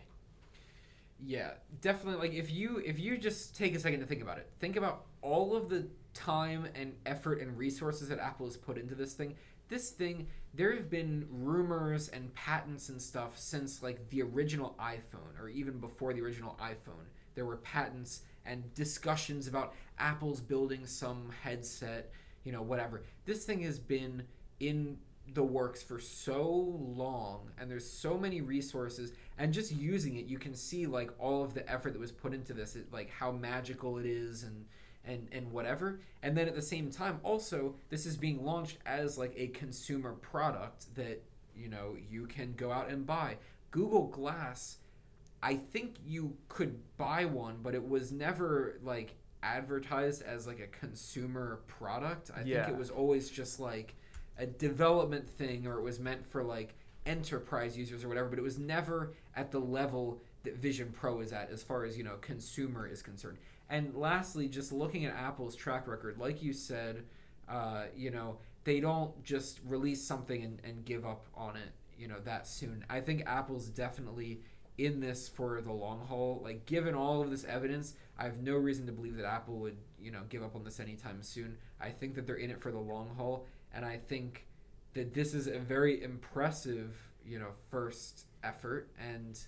[1.24, 2.30] Yeah, definitely.
[2.30, 5.06] Like if you if you just take a second to think about it, think about
[5.22, 5.86] all of the
[6.16, 9.36] time and effort and resources that Apple has put into this thing.
[9.70, 15.40] This thing, there have been rumors and patents and stuff since like the original iPhone,
[15.40, 17.06] or even before the original iPhone.
[17.36, 22.12] There were patents and discussions about Apple's building some headset,
[22.44, 23.04] you know, whatever.
[23.26, 24.24] This thing has been
[24.60, 24.98] in
[25.34, 30.38] the works for so long and there's so many resources and just using it you
[30.38, 33.32] can see like all of the effort that was put into this it, like how
[33.32, 34.66] magical it is and
[35.06, 39.18] and and whatever and then at the same time also this is being launched as
[39.18, 41.24] like a consumer product that
[41.56, 43.38] you know you can go out and buy
[43.70, 44.78] google glass
[45.44, 50.68] i think you could buy one but it was never like advertised as like a
[50.68, 52.30] consumer product.
[52.36, 52.66] I Yeah.
[52.66, 53.96] think it was always just like
[54.38, 56.76] a development thing or it was meant for like
[57.06, 61.34] enterprise users or whatever but it was never at the level that vision pro is
[61.34, 63.38] at as far as you know consumer is concerned.
[63.70, 67.04] And lastly just looking at apple's track record like you said
[67.50, 72.08] uh, you know they don't just release something and, and give up on it you
[72.08, 72.86] know that soon.
[72.90, 74.42] I think apple's definitely
[74.86, 78.56] in this for the long haul like given all of this evidence i have no
[78.56, 81.90] reason to believe that apple would you know give up on this anytime soon i
[81.90, 84.46] think that they're in it for the long haul and I think
[84.94, 88.90] that this is a very impressive, you know, first effort.
[89.00, 89.40] And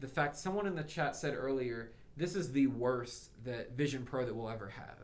[0.00, 4.24] the fact someone in the chat said earlier, this is the worst that Vision Pro
[4.26, 4.96] that we'll ever have.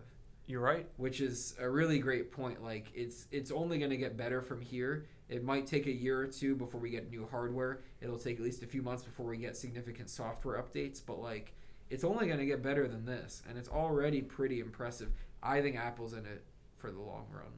[0.46, 0.86] You're right.
[0.98, 2.62] which is a really great point.
[2.62, 5.06] Like it's it's only going to get better from here.
[5.28, 7.80] It might take a year or two before we get new hardware.
[8.00, 11.00] It'll take at least a few months before we get significant software updates.
[11.04, 11.54] But like,
[11.90, 15.10] it's only going to get better than this, and it's already pretty impressive.
[15.42, 16.44] I think Apple's in it
[16.76, 17.52] for the long run.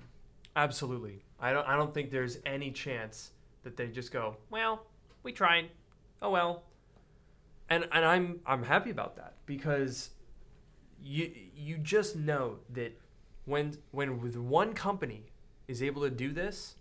[0.55, 1.23] Absolutely.
[1.41, 1.67] I don't.
[1.67, 3.33] I don't think there's any chance
[3.65, 4.37] that they just go.
[4.51, 4.87] Well,
[5.23, 5.71] we tried.
[6.23, 6.63] Oh well.
[7.69, 10.11] And and I'm I'm happy about that because
[11.03, 12.99] you you just know that
[13.45, 15.33] when when with one company
[15.69, 16.77] is able to do this,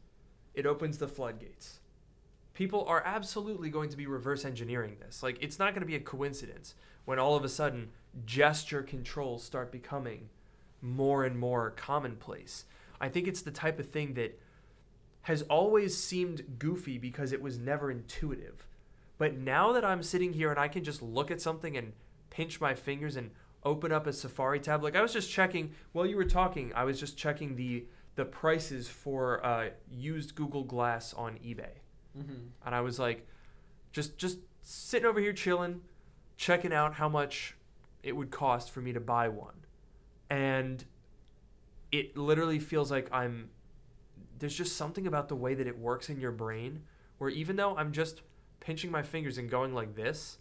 [0.55, 1.79] it opens the floodgates.
[2.53, 5.21] People are absolutely going to be reverse engineering this.
[5.21, 7.89] Like it's not going to be a coincidence when all of a sudden
[8.25, 10.29] gesture controls start becoming
[10.81, 12.65] more and more commonplace.
[13.01, 14.39] I think it's the type of thing that
[15.23, 18.67] has always seemed goofy because it was never intuitive.
[19.17, 21.93] But now that I'm sitting here and I can just look at something and
[22.29, 23.31] pinch my fingers and
[23.63, 26.83] open up a Safari tab, like I was just checking while you were talking, I
[26.83, 27.85] was just checking the
[28.15, 31.79] the prices for uh, used Google Glass on eBay,
[32.17, 32.33] Mm-hmm.
[32.65, 33.27] and I was like,
[33.91, 35.81] just just sitting over here chilling,
[36.37, 37.55] checking out how much
[38.03, 39.65] it would cost for me to buy one,
[40.29, 40.85] and
[41.91, 43.49] it literally feels like I'm.
[44.39, 46.83] There's just something about the way that it works in your brain,
[47.17, 48.21] where even though I'm just
[48.59, 50.37] pinching my fingers and going like this,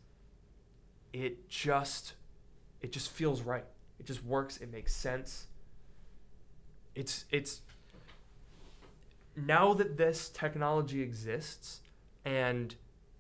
[1.13, 2.15] it just,
[2.81, 3.65] it just feels right.
[4.01, 4.57] It just works.
[4.59, 5.47] It makes sense.
[6.95, 7.63] It's it's.
[9.37, 11.81] Now that this technology exists,
[12.25, 12.75] and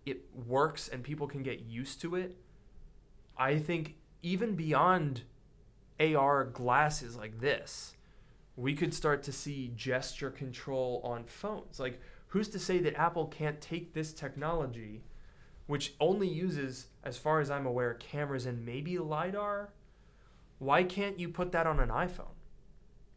[0.07, 2.37] it works and people can get used to it,
[3.37, 5.23] I think even beyond
[6.01, 7.95] AR glasses like this,
[8.57, 11.81] we could start to see gesture control on phones.
[11.81, 15.03] Like, who's to say that Apple can't take this technology,
[15.67, 19.71] which only uses, as far as I'm aware, cameras and maybe LiDAR?
[20.59, 22.34] Why can't you put that on an iPhone?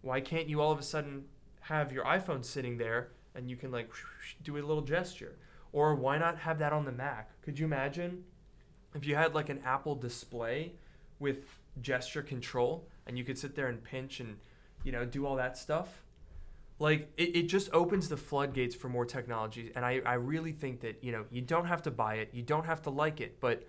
[0.01, 1.25] Why can't you all of a sudden
[1.61, 3.89] have your iPhone sitting there and you can, like,
[4.43, 5.35] do a little gesture?
[5.73, 7.41] Or why not have that on the Mac?
[7.41, 8.23] Could you imagine
[8.95, 10.73] if you had, like, an Apple display
[11.19, 11.45] with
[11.81, 14.37] gesture control and you could sit there and pinch and
[14.83, 16.03] you know do all that stuff
[16.79, 20.81] like it, it just opens the floodgates for more technology and I, I really think
[20.81, 23.39] that you know you don't have to buy it you don't have to like it
[23.39, 23.63] but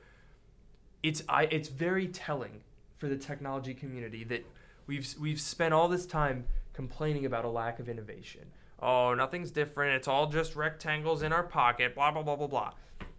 [1.03, 2.61] it's I, it's very telling
[2.97, 4.45] for the technology community that
[4.89, 8.43] we've we've spent all this time complaining about a lack of innovation
[8.81, 12.73] oh nothing's different it's all just rectangles in our pocket blah blah blah blah blah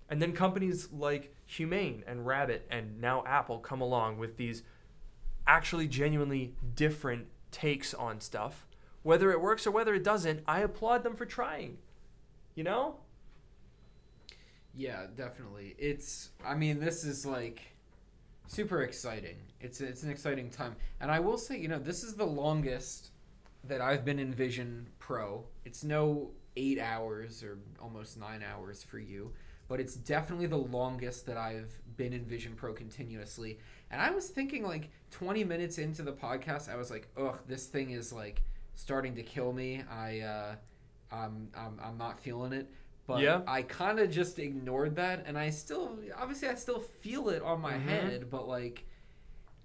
[0.09, 4.63] and then companies like Humane and Rabbit and now Apple come along with these
[5.47, 8.67] actually genuinely different takes on stuff.
[9.03, 11.77] Whether it works or whether it doesn't, I applaud them for trying.
[12.55, 12.95] You know?
[14.75, 15.75] Yeah, definitely.
[15.77, 16.29] It's.
[16.45, 17.61] I mean, this is like
[18.49, 19.37] super exciting.
[19.61, 23.11] It's it's an exciting time, and I will say, you know, this is the longest
[23.63, 25.45] that I've been in Vision Pro.
[25.65, 29.31] It's no eight hours or almost nine hours for you,
[29.67, 33.59] but it's definitely the longest that I've been in Vision Pro continuously.
[33.91, 37.67] And I was thinking, like, 20 minutes into the podcast, I was like, ugh, this
[37.67, 38.43] thing is like
[38.75, 39.83] starting to kill me.
[39.89, 40.55] I, uh,
[41.11, 42.69] I'm, I'm, I'm not feeling it.
[43.09, 43.41] But Yeah.
[43.47, 47.59] I kind of just ignored that, and I still, obviously, I still feel it on
[47.59, 47.81] my Mhm.
[47.81, 48.85] head, but like,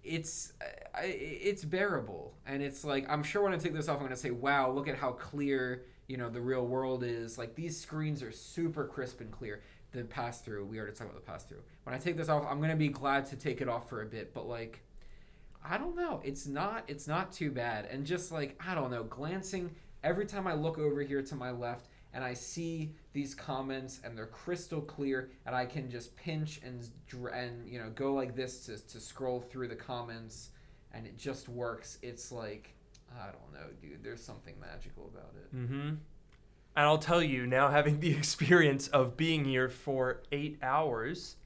[0.02, 0.54] it's,
[0.94, 4.16] I, it's bearable, and it's like I'm sure when I take this off, I'm gonna
[4.16, 8.22] say, "Wow, look at how clear you know the real world is." Like these screens
[8.22, 9.60] are super crisp and clear.
[9.92, 11.62] The pass through, we already talked about the pass through.
[11.82, 14.06] When I take this off, I'm gonna be glad to take it off for a
[14.06, 14.80] bit, but like,
[15.62, 19.04] I don't know, it's not, it's not too bad, and just like I don't know,
[19.04, 24.00] glancing every time I look over here to my left and I see these comments
[24.04, 26.88] and they're crystal clear and I can just pinch and
[27.32, 30.50] and you know go like this to, to scroll through the comments
[30.92, 31.98] and it just works.
[32.02, 32.72] It's like
[33.20, 34.02] I don't know, dude.
[34.02, 35.54] There's something magical about it.
[35.54, 35.88] Mm-hmm.
[36.76, 41.36] And I'll tell you now, having the experience of being here for eight hours,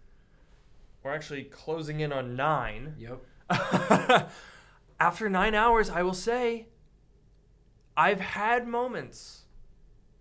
[1.02, 2.94] we're actually closing in on nine.
[2.98, 4.30] Yep.
[5.00, 6.68] After nine hours, I will say,
[7.96, 9.44] I've had moments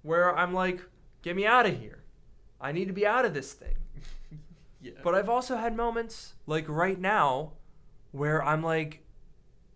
[0.04, 0.82] where I'm like,
[1.22, 2.04] get me out of here.
[2.60, 3.76] I need to be out of this thing.
[4.80, 4.92] Yeah.
[5.04, 7.54] But I've also had moments, like right now,
[8.12, 9.04] where I'm like,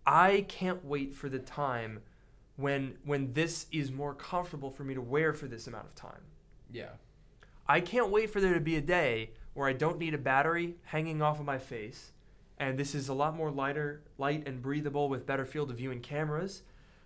[0.06, 2.02] I can't wait for the time
[2.54, 6.22] when when this is more comfortable for me to wear for this amount of time.
[6.70, 6.90] yeah.
[7.68, 10.76] I can't wait for there to be a day where I don't need a battery
[10.84, 12.12] hanging off of my face,
[12.58, 15.90] and this is a lot more lighter, light and breathable with better field of view
[15.90, 16.62] and cameras,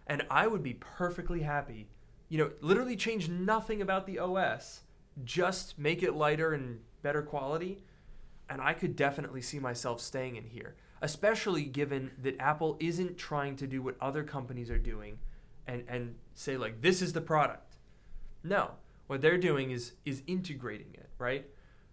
[0.07, 1.89] and I would be perfectly happy.
[2.29, 4.83] You know, literally change nothing about the OS,
[5.25, 7.85] just make it lighter and better quality,
[8.49, 10.75] and I could definitely see myself staying in here.
[11.03, 15.19] especially given that Apple isn't trying to do what other companies are doing
[15.67, 17.77] and, and say, like, this is the product.
[18.43, 18.73] No.
[19.07, 21.47] What they're doing is is integrating it, right?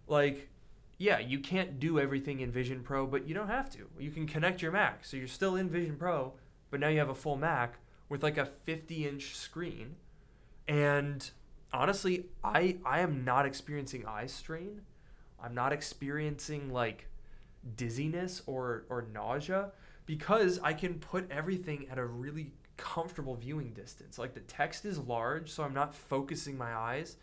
[0.08, 0.48] Like,
[0.98, 3.88] yeah, you can't do everything in Vision Pro, but you don't have to.
[3.98, 5.04] You can connect your Mac.
[5.04, 6.32] So you're still in Vision Pro,
[6.70, 7.78] but now you have a full Mac
[8.08, 9.96] with like a 50 inch screen.
[10.68, 11.28] And
[11.72, 14.82] honestly, I I am not experiencing eye strain.
[15.42, 17.06] I'm not experiencing like
[17.76, 19.72] dizziness or or nausea
[20.06, 24.18] because I can put everything at a really comfortable viewing distance.
[24.18, 27.16] Like the text is large, so I'm not focusing my eyes.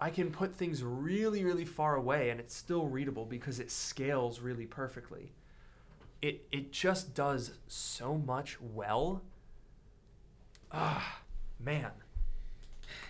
[0.00, 4.40] I can put things really really far away and it's still readable because it scales
[4.40, 5.32] really perfectly.
[6.20, 9.22] It it just does so much well.
[10.72, 11.20] Ah,
[11.60, 11.92] man.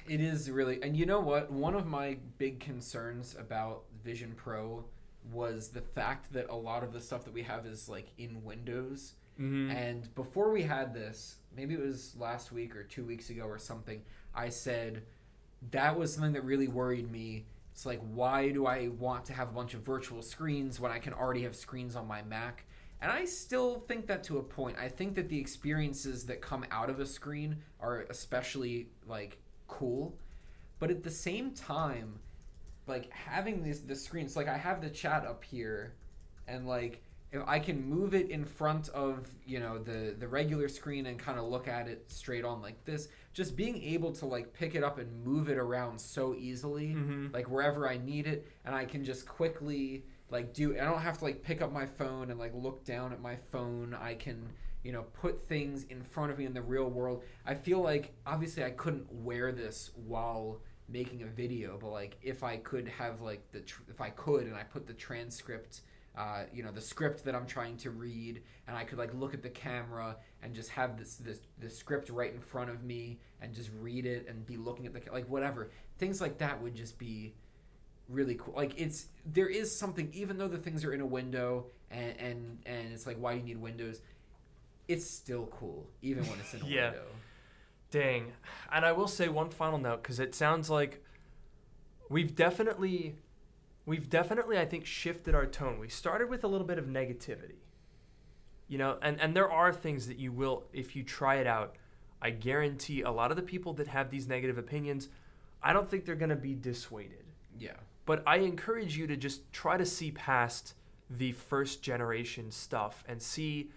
[0.08, 1.50] It is really, and you know what?
[1.50, 4.84] One of my big concerns about Vision Pro
[5.32, 8.44] was the fact that a lot of the stuff that we have is like in
[8.44, 9.14] Windows.
[9.40, 9.70] Mm-hmm.
[9.70, 13.58] And before we had this, maybe it was last week or two weeks ago or
[13.58, 14.02] something,
[14.34, 15.02] I said
[15.70, 17.46] that was something that really worried me.
[17.72, 20.98] It's like, why do I want to have a bunch of virtual screens when I
[20.98, 22.64] can already have screens on my Mac?
[23.02, 24.78] And I still think that to a point.
[24.78, 30.16] I think that the experiences that come out of a screen are especially like cool.
[30.78, 32.20] But at the same time,
[32.86, 35.94] like having this the screens, like I have the chat up here
[36.46, 37.02] and like
[37.32, 41.18] if I can move it in front of, you know, the the regular screen and
[41.18, 44.74] kind of look at it straight on like this, just being able to like pick
[44.74, 47.32] it up and move it around so easily, Mhm.
[47.32, 51.18] like wherever I need it and I can just quickly like do I don't have
[51.18, 53.94] to like pick up my phone and like look down at my phone.
[53.94, 54.48] I can,
[54.86, 57.24] you know, put things in front of me in the real world.
[57.44, 62.44] I feel like obviously I couldn't wear this while making a video, but like if
[62.44, 65.80] I could have like the tr- if I could and I put the transcript
[66.16, 69.34] uh, you know the script that I'm trying to read, and I could like look
[69.34, 73.18] at the camera and just have this this the script right in front of me
[73.42, 76.76] and just read it and be looking at the like whatever things like that would
[76.76, 77.34] just be
[78.08, 78.54] really cool.
[78.54, 82.58] Like it's there is something even though the things are in a window and and
[82.66, 84.00] and it's like why do you need windows?
[84.88, 86.90] It's still cool even when it's in a Yeah.
[86.90, 87.06] window.
[87.90, 88.32] Dang.
[88.72, 91.02] And I will say one final note because it sounds like
[92.08, 93.16] we've definitely,
[93.84, 95.78] we've definitely, I think, shifted our tone.
[95.78, 97.56] We started with a little bit of negativity,
[98.68, 101.76] you know, and, and there are things that you will, if you try it out,
[102.20, 105.08] I guarantee a lot of the people that have these negative opinions,
[105.62, 107.24] I don't think they're going to be dissuaded.
[107.58, 107.72] Yeah.
[108.04, 110.74] But I encourage you to just try to see past
[111.08, 113.70] the first generation stuff and see,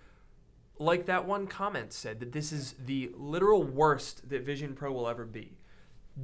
[0.80, 5.08] like that one comment said, that this is the literal worst that Vision Pro will
[5.08, 5.58] ever be.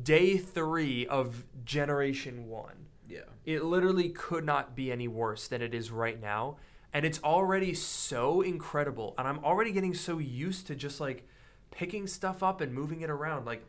[0.01, 2.87] Day three of generation one.
[3.07, 3.19] Yeah.
[3.45, 6.57] It literally could not be any worse than it is right now.
[6.93, 9.13] And it's already so incredible.
[9.17, 11.27] And I'm already getting so used to just like
[11.69, 13.45] picking stuff up and moving it around.
[13.45, 13.65] Like,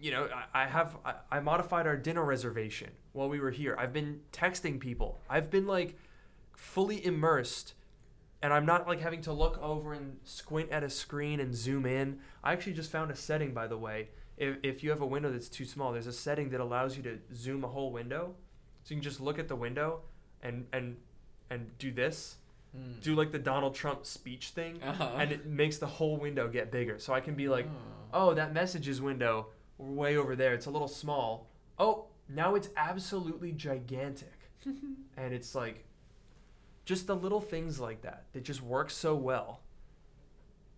[0.00, 3.76] you know, I, I have, I, I modified our dinner reservation while we were here.
[3.78, 5.20] I've been texting people.
[5.28, 5.96] I've been like
[6.56, 7.74] fully immersed.
[8.42, 11.86] And I'm not like having to look over and squint at a screen and zoom
[11.86, 12.18] in.
[12.42, 14.08] I actually just found a setting, by the way.
[14.36, 17.02] If, if you have a window that's too small, there's a setting that allows you
[17.04, 18.34] to zoom a whole window.
[18.82, 20.00] So you can just look at the window
[20.42, 20.96] and and
[21.50, 22.36] and do this,
[22.76, 23.02] Mm.
[23.02, 25.10] do like the Donald Trump speech thing, Uh-huh.
[25.18, 26.98] and it makes the whole window get bigger.
[26.98, 27.66] So I can be like,
[28.14, 28.30] Oh.
[28.30, 30.54] oh, that messages window way over there.
[30.54, 31.50] It's a little small.
[31.78, 34.32] Oh, now it's absolutely gigantic,
[34.64, 35.84] and it's like
[36.84, 39.60] just the little things like that that just work so well.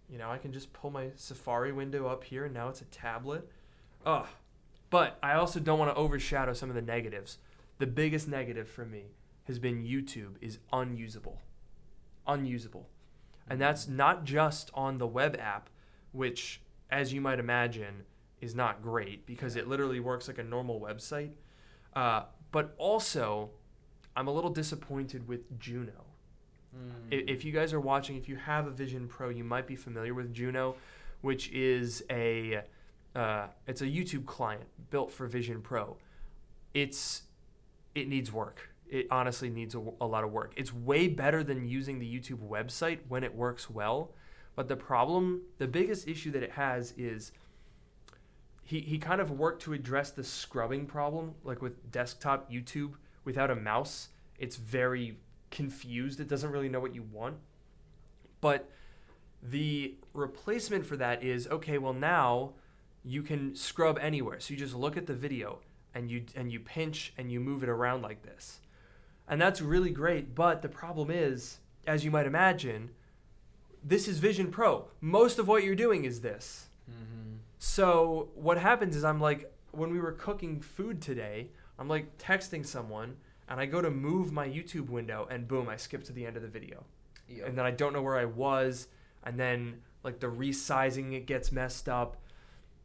[0.08, 2.86] You know, I can just pull my Safari window up here, and now it's a
[2.86, 3.50] tablet.
[4.04, 4.26] Ugh.
[4.90, 7.38] But I also don't want to overshadow some of the negatives.
[7.78, 9.06] The biggest negative for me
[9.44, 11.40] has been YouTube is unusable.
[12.26, 12.88] Unusable.
[13.48, 15.68] And that's not just on the web app,
[16.12, 18.04] which, as you might imagine,
[18.40, 21.30] is not great because it literally works like a normal website.
[21.94, 23.50] Uh, but also,
[24.16, 26.04] I'm a little disappointed with Juno.
[26.76, 27.28] Mm.
[27.28, 30.14] If you guys are watching, if you have a Vision Pro, you might be familiar
[30.14, 30.76] with Juno,
[31.20, 32.62] which is a
[33.14, 35.96] uh, it's a YouTube client built for Vision Pro.
[36.72, 37.22] It's
[37.94, 38.70] it needs work.
[38.88, 40.52] It honestly needs a, a lot of work.
[40.56, 44.12] It's way better than using the YouTube website when it works well.
[44.56, 47.32] But the problem, the biggest issue that it has is
[48.62, 52.94] he, he kind of worked to address the scrubbing problem, like with desktop YouTube
[53.24, 54.08] without a mouse.
[54.38, 55.18] It's very
[55.50, 56.20] confused.
[56.20, 57.36] It doesn't really know what you want.
[58.40, 58.70] But
[59.42, 62.52] the replacement for that is okay, well now
[63.04, 64.40] you can scrub anywhere.
[64.40, 65.60] So you just look at the video
[65.94, 68.60] and you and you pinch and you move it around like this.
[69.28, 72.90] And that's really great, but the problem is as you might imagine,
[73.82, 74.88] this is Vision Pro.
[75.00, 76.66] Most of what you're doing is this.
[76.90, 77.36] Mm-hmm.
[77.58, 81.48] So what happens is I'm like when we were cooking food today,
[81.78, 83.16] I'm like texting someone
[83.48, 86.36] and I go to move my YouTube window and boom, I skip to the end
[86.36, 86.84] of the video.
[87.28, 87.48] Yep.
[87.48, 88.88] And then I don't know where I was
[89.24, 92.16] and then like the resizing it gets messed up.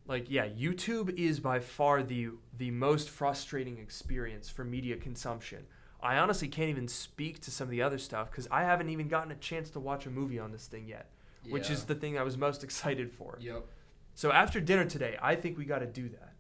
[0.08, 5.66] Like yeah, YouTube is by far the the most frustrating experience for media consumption.
[6.02, 9.08] I honestly can't even speak to some of the other stuff cuz I haven't even
[9.08, 11.12] gotten a chance to watch a movie on this thing yet,
[11.50, 13.38] which is the thing I was most excited for.
[13.40, 13.66] Yep.
[14.16, 16.34] So after dinner today, I think we got to do that.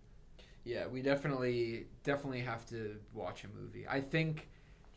[0.69, 3.87] Yeah, we definitely definitely have to watch a movie.
[3.89, 4.47] I think,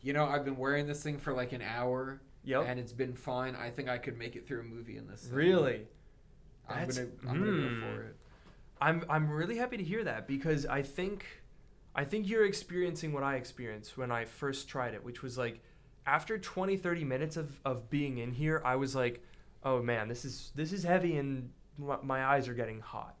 [0.01, 2.65] you know, I've been wearing this thing for like an hour, Yep.
[2.67, 3.55] and it's been fine.
[3.55, 5.23] I think I could make it through a movie in this.
[5.23, 5.35] Thing.
[5.35, 5.87] Really?
[6.69, 7.79] I'm That's- gonna I'm gonna hmm.
[7.81, 8.15] go for it.
[8.79, 11.25] I'm I'm really happy to hear that because I think
[11.95, 15.59] I think you're experiencing what I experienced when I first tried it, which was like
[16.05, 19.23] after 20 30 minutes of of being in here, I was like,
[19.63, 21.49] "Oh man, this is this is heavy and
[21.79, 23.15] my, my eyes are getting hot."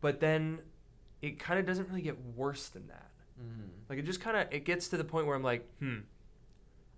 [0.00, 0.60] But then
[1.22, 3.10] it kind of doesn't really get worse than that.
[3.40, 3.68] Mm-hmm.
[3.88, 5.98] Like it just kind of it gets to the point where I'm like, "Hmm."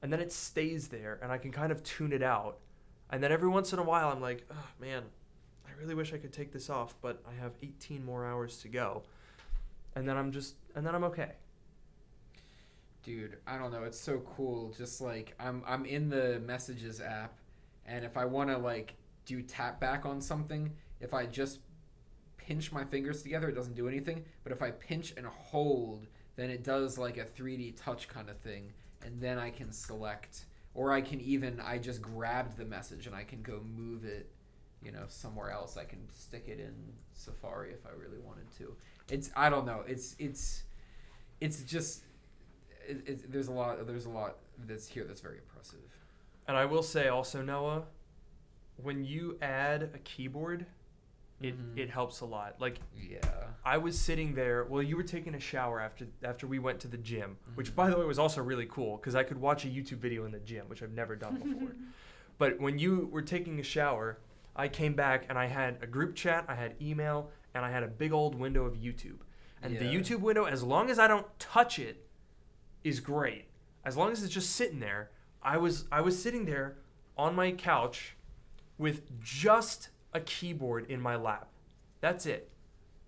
[0.02, 2.58] And then it stays there and I can kind of tune it out.
[3.10, 5.04] And then every once in a while I'm like, "Oh man,
[5.66, 8.68] I really wish I could take this off, but I have 18 more hours to
[8.68, 9.02] go."
[9.94, 11.32] And then I'm just and then I'm okay.
[13.02, 13.82] Dude, I don't know.
[13.82, 14.72] It's so cool.
[14.76, 17.34] Just like I'm I'm in the messages app,
[17.86, 18.94] and if I want to like
[19.24, 21.60] do tap back on something, if I just
[22.46, 24.24] pinch my fingers together, it doesn't do anything.
[24.42, 28.38] But if I pinch and hold, then it does like a 3D touch kind of
[28.38, 28.72] thing,
[29.04, 33.14] and then I can select, or I can even I just grabbed the message and
[33.14, 34.30] I can go move it,
[34.82, 35.76] you know, somewhere else.
[35.76, 36.74] I can stick it in
[37.12, 38.74] Safari if I really wanted to.
[39.10, 39.82] It's I don't know.
[39.86, 40.62] It's it's
[41.40, 42.02] it's just
[42.88, 44.36] it, it, there's a lot there's a lot
[44.66, 45.80] that's here that's very impressive.
[46.48, 47.84] And I will say also, Noah,
[48.76, 50.66] when you add a keyboard,
[51.42, 51.78] it Mhm.
[51.78, 52.60] it helps a lot.
[52.60, 53.20] Like Yeah.
[53.64, 54.64] I was sitting there.
[54.64, 57.76] Well, you were taking a shower after after we went to the gym, which Mhm.
[57.76, 60.32] by the way was also really cool because I could watch a YouTube video in
[60.32, 61.72] the gym, which I've never done before.
[62.38, 64.18] but when you were taking a shower,
[64.54, 67.82] I came back and I had a group chat, I had email, and I had
[67.82, 69.20] a big old window of YouTube.
[69.62, 72.08] And the YouTube window, as long as I don't touch it,
[72.82, 73.44] is great.
[73.84, 75.10] As long as it's just sitting there,
[75.42, 76.78] I was I was sitting there
[77.16, 78.16] on my couch
[78.76, 81.48] with just a keyboard in my lap.
[82.00, 82.50] That's it.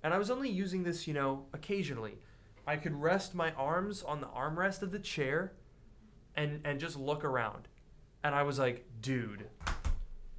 [0.03, 2.19] And I was only using this, you know, occasionally.
[2.67, 5.53] I could rest my arms on the armrest of the chair
[6.37, 7.69] and and just look around.
[8.23, 9.49] And I was like, dude,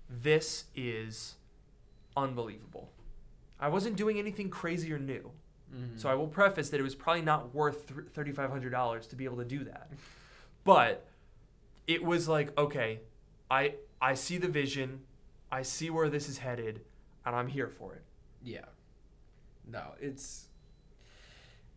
[0.09, 1.35] this is
[2.17, 2.89] unbelievable.
[3.59, 5.31] I wasn't doing anything crazy or new.
[5.73, 5.99] Mhm.
[5.99, 9.45] So I will preface that it was probably not worth $3500 to be able to
[9.45, 9.89] do that.
[10.63, 11.05] But
[11.87, 13.01] it was like, okay,
[13.49, 15.01] I I see the vision,
[15.51, 16.81] I see where this is headed,
[17.25, 18.03] and I'm here for it.
[18.43, 18.65] Yeah.
[19.67, 20.47] No, it's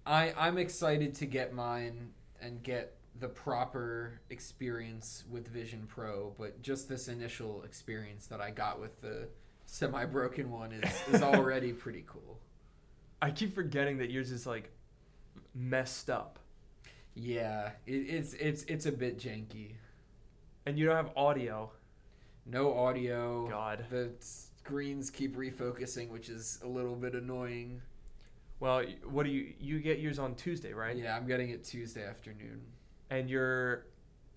[0.06, 2.10] I I'm excited to get mine
[2.40, 8.50] and get the proper experience with Vision Pro, but just this initial experience that I
[8.50, 9.28] got with the
[9.66, 12.38] semi broken one is, is already pretty cool.
[13.20, 14.70] I keep forgetting that yours is like
[15.54, 16.38] messed up.
[17.14, 19.72] Yeah, it, it's it's it's a bit janky.
[20.66, 21.70] And you don't have audio.
[22.50, 23.46] No audio.
[23.48, 23.84] God.
[23.90, 27.82] The screens keep refocusing, which is a little bit annoying.
[28.58, 30.96] Well, what do you you get yours on Tuesday, right?
[30.96, 32.62] Yeah, I'm getting it Tuesday afternoon.
[33.10, 33.86] And your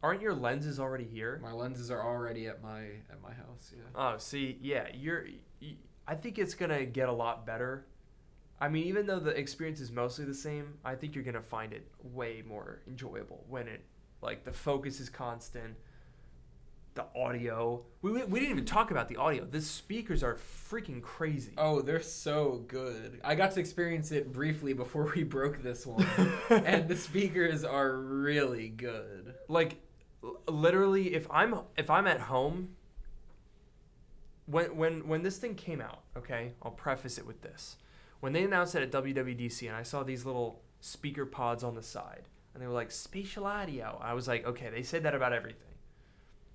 [0.03, 1.39] aren't your lenses already here?
[1.41, 3.72] My lenses are already at my at my house.
[3.76, 3.84] Yeah.
[3.95, 5.26] Oh, see, yeah, you're.
[6.07, 7.86] I think it's gonna get a lot better.
[8.59, 11.74] I mean, even though the experience is mostly the same, I think you're gonna find
[11.74, 13.84] it way more enjoyable when it,
[14.22, 15.76] like, the focus is constant.
[16.94, 17.86] The audio.
[18.02, 19.46] We, we we didn't even talk about the audio.
[19.46, 21.54] The speakers are freaking crazy.
[21.58, 23.22] Oh, they're so good.
[23.24, 26.06] I got to experience it briefly before we broke this one,
[26.50, 29.36] and the speakers are really good.
[29.48, 29.82] like
[30.48, 32.76] literally if i'm if i'm at home
[34.46, 37.78] when when when this thing came out okay i'll preface it with this
[38.20, 41.82] when they announced it at wwdc and i saw these little speaker pods on the
[41.82, 45.34] side and they were like spatial audio i was like okay they said that about
[45.34, 45.71] everything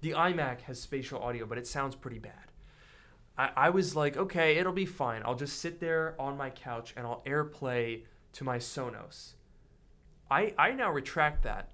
[0.01, 2.53] the imac has spatial audio but it sounds pretty bad
[3.37, 6.95] I, I was like okay it'll be fine i'll just sit there on my couch
[6.97, 9.35] and i'll airplay to my sonos
[10.31, 11.71] i i now retract that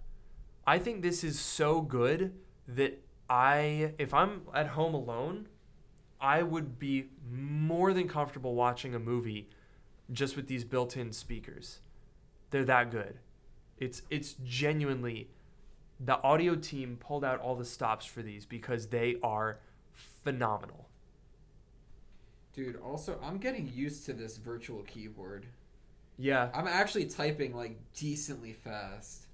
[0.66, 2.34] I think this is so good
[2.68, 5.48] that I, if I'm at home alone,
[6.20, 9.48] I would be more than comfortable watching a movie
[10.12, 11.80] just with these built-in speakers.
[12.50, 13.18] They're that good.
[13.78, 15.30] It's it's genuinely
[16.04, 19.58] the audio team pulled out all the stops for these because they are
[20.24, 20.88] phenomenal.
[22.54, 25.46] Dude, also, I'm getting used to this virtual keyboard.
[26.18, 26.50] Yeah.
[26.52, 29.26] I'm actually typing like decently fast.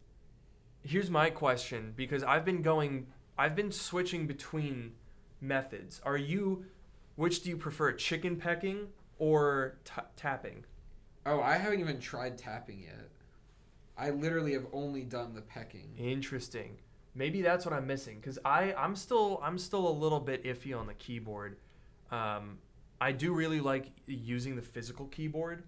[0.83, 4.93] Here's my question because I've been going, I've been switching between
[5.41, 6.01] methods.
[6.05, 6.67] Are you,
[7.17, 8.89] which do you prefer, chicken pecking
[9.19, 10.65] or t- tapping?
[11.27, 13.11] Oh, I haven't even tried tapping yet.
[13.99, 15.89] I literally have only done the pecking.
[15.99, 16.79] Interesting.
[17.15, 20.79] Maybe that's what I'm missing because I I'm still I'm still a little bit iffy
[20.79, 21.57] on the keyboard.
[22.11, 22.59] Um,
[23.01, 25.65] I do really like using the physical keyboard,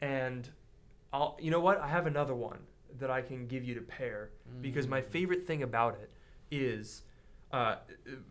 [0.00, 0.48] and
[1.12, 2.58] I'll you know what I have another one
[2.98, 5.06] that I can give you to pair because my Mm.
[5.10, 6.10] favorite thing about it
[6.50, 7.02] is
[7.52, 7.76] uh,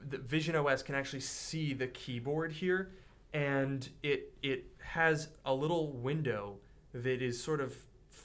[0.09, 2.91] the Vision OS can actually see the keyboard here,
[3.33, 6.57] and it it has a little window
[6.93, 7.75] that is sort of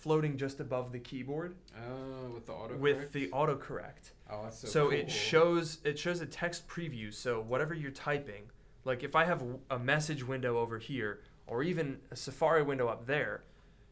[0.07, 4.13] floating just above the keyboard Oh, with the auto with the autocorrect.
[4.31, 4.93] Oh, that's so, So, cool.
[4.99, 7.13] it shows it shows a text preview.
[7.13, 8.45] So whatever you're typing,
[8.85, 13.07] like if I have a message window over here or even a Safari window up
[13.09, 13.43] there,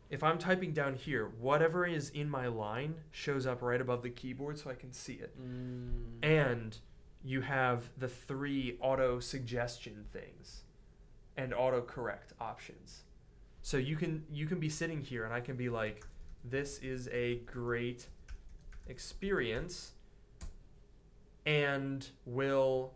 [0.08, 4.10] if I'm typing down here, whatever is in my line shows up right above the
[4.10, 5.34] keyboard so I can see it.
[5.36, 6.22] Mm.
[6.24, 6.78] And
[7.24, 10.60] you have the three auto suggestion things
[11.36, 13.02] and autocorrect options.
[13.64, 16.04] So you can you can be sitting here and I can be like
[16.44, 18.08] this is a great
[18.88, 19.92] experience
[21.46, 22.92] and will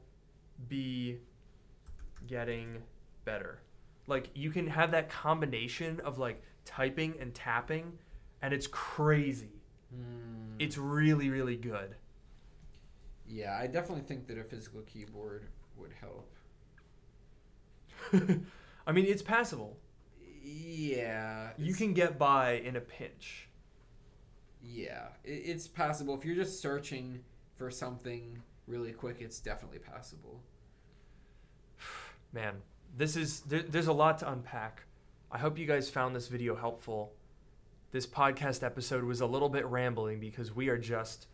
[0.68, 1.20] be
[2.26, 2.82] getting
[3.24, 3.60] better.
[4.06, 7.98] Like you can have that combination of like typing and tapping
[8.42, 9.62] and it's crazy.
[9.96, 10.56] Mm.
[10.58, 11.94] It's really really good.
[13.26, 15.46] yeah, I definitely think that a physical keyboard
[15.78, 16.30] would help.
[18.86, 19.78] I mean, it's passable.
[20.48, 23.48] Yeah, You can get by in a pinch.
[24.62, 27.20] Yeah, it, it's passable if you're just searching
[27.56, 29.18] for something really quick.
[29.20, 30.42] It's definitely passable.
[32.32, 32.54] Man,
[32.96, 34.84] this is there, there's a lot to unpack.
[35.30, 37.12] I hope you guys found this video helpful.
[37.90, 41.26] This podcast episode was a little bit rambling because we are just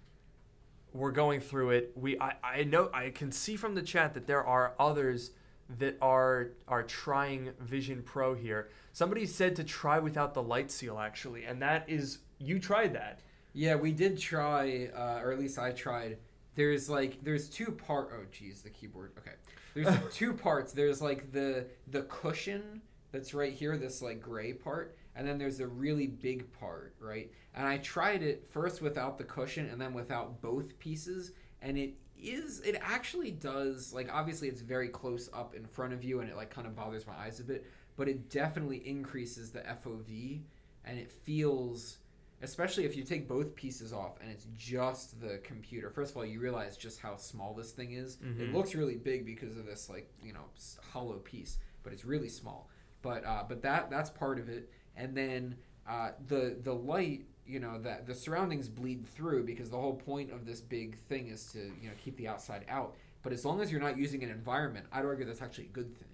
[0.92, 1.92] we're going through it.
[1.94, 5.30] We I, I know I can see from the chat that there are others
[5.78, 8.70] that are are trying Vision Pro here.
[8.92, 13.20] Somebody said to try without the light seal actually, and that is you tried that.
[13.52, 16.18] Yeah, we did try, uh, or at least I tried.
[16.54, 18.10] There's like there's two part.
[18.12, 19.12] Oh, geez, the keyboard.
[19.18, 19.36] Okay,
[19.74, 20.72] there's two parts.
[20.72, 25.60] There's like the the cushion that's right here, this like gray part, and then there's
[25.60, 27.30] a really big part, right?
[27.54, 31.94] And I tried it first without the cushion, and then without both pieces, and it
[32.20, 36.30] is it actually does like obviously it's very close up in front of you, and
[36.30, 40.40] it like kind of bothers my eyes a bit, but it definitely increases the FOV,
[40.84, 41.98] and it feels
[42.42, 45.88] especially if you take both pieces off and it's just the computer.
[45.88, 48.16] First of all, you realize just how small this thing is.
[48.16, 48.52] It Mhm.
[48.52, 50.44] looks really big because of this like you know
[50.90, 52.68] hollow piece, but it's really small.
[53.02, 55.56] But uh, but that that's part of it, and then
[55.86, 57.26] uh, the the light.
[57.46, 61.28] You know that the surroundings bleed through because the whole point of this big thing
[61.28, 62.94] is to you know keep the outside out.
[63.22, 65.94] But as long as you're not using an environment, I'd argue that's actually a good
[65.98, 66.08] thing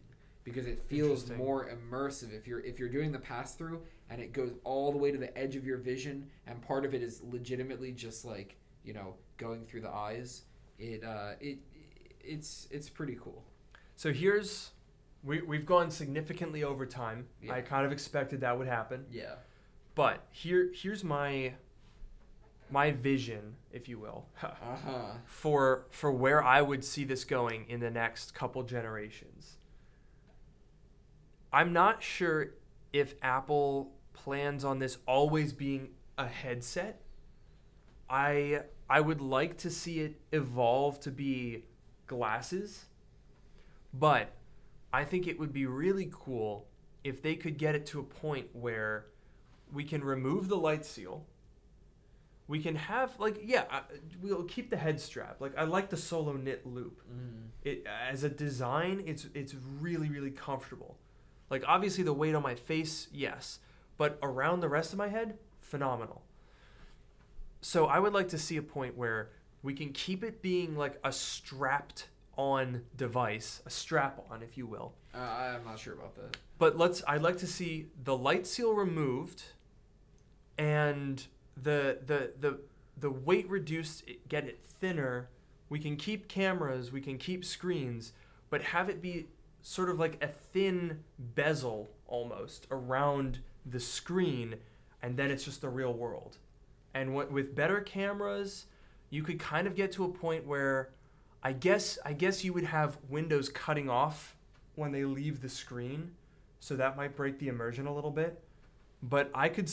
[0.45, 4.33] because it feels more immersive if you're if you're doing the pass through and it
[4.33, 7.23] goes all the way to the edge of your vision and part of it is
[7.31, 10.43] legitimately just like you know going through the eyes
[10.79, 11.59] it uh it
[12.21, 13.45] it's it's pretty cool
[13.97, 14.71] So here's
[15.23, 17.27] we we've gone significantly over time.
[17.43, 17.53] Yeah.
[17.53, 19.05] I kind of expected that would happen.
[19.13, 19.35] yeah
[19.95, 21.55] But here here's my
[22.71, 27.81] my vision, if you will, uh-huh for for where I would see this going in
[27.81, 29.57] the next couple generations.
[31.53, 32.55] I'm not sure
[32.93, 37.03] if Apple plans on this always being a headset.
[38.09, 41.65] I I would like to see it evolve to be
[42.07, 42.87] glasses.
[43.93, 44.33] But
[44.93, 46.67] I think it would be really cool
[47.03, 49.07] if they could get it to a point where
[49.73, 51.27] we can remove the light seal.
[52.49, 53.65] We can have like yeah,
[54.21, 55.41] we'll keep the head strap.
[55.41, 57.01] Like I like the solo knit loop.
[57.11, 57.49] mm.
[57.63, 60.99] It as a design, it's it's really really comfortable.
[61.49, 63.61] Like obviously the weight on my face, yes,
[63.97, 66.23] but around the rest of my head, phenomenal.
[67.61, 69.31] So I would like to see a point where
[69.63, 74.67] we can keep it being like a strapped on device, a strap on if you
[74.67, 74.95] will.
[75.15, 78.73] uh, i'm not sure about that But let's I'd like to see the light seal
[78.75, 79.43] removed
[80.61, 81.27] and
[81.57, 82.59] the the the
[82.99, 85.31] the weight reduced get it thinner.
[85.71, 88.13] We can keep cameras, we can keep screens,
[88.51, 89.29] but have it be
[89.63, 94.57] sort of like a thin bezel almost around the screen
[95.03, 96.37] and then it's just the real world.
[96.93, 98.67] And what with better cameras,
[99.09, 100.91] you could kind of get to a point where
[101.43, 104.37] I guess I guess you would have windows cutting off
[104.75, 106.13] when they leave the screen,
[106.59, 108.43] so that might break the immersion a little bit.
[109.03, 109.71] But I could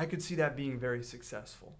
[0.00, 1.74] I could see that being very successful.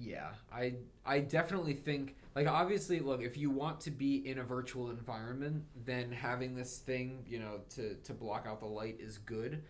[0.00, 4.44] Yeah, I I definitely think like obviously look if you want to be in a
[4.44, 9.18] virtual environment then having this thing you know to to block out the light is
[9.18, 9.64] good,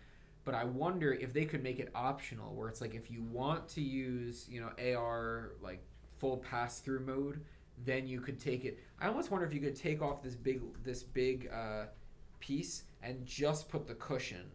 [0.45, 3.67] but I wonder if they could make it optional where it's like if you want
[3.69, 5.81] to use you know AR like
[6.19, 7.41] full pass through mode
[7.83, 8.77] then you could take it.
[9.01, 11.85] I almost wonder if you could take off this big this big uh,
[12.39, 14.51] piece and just put the cushion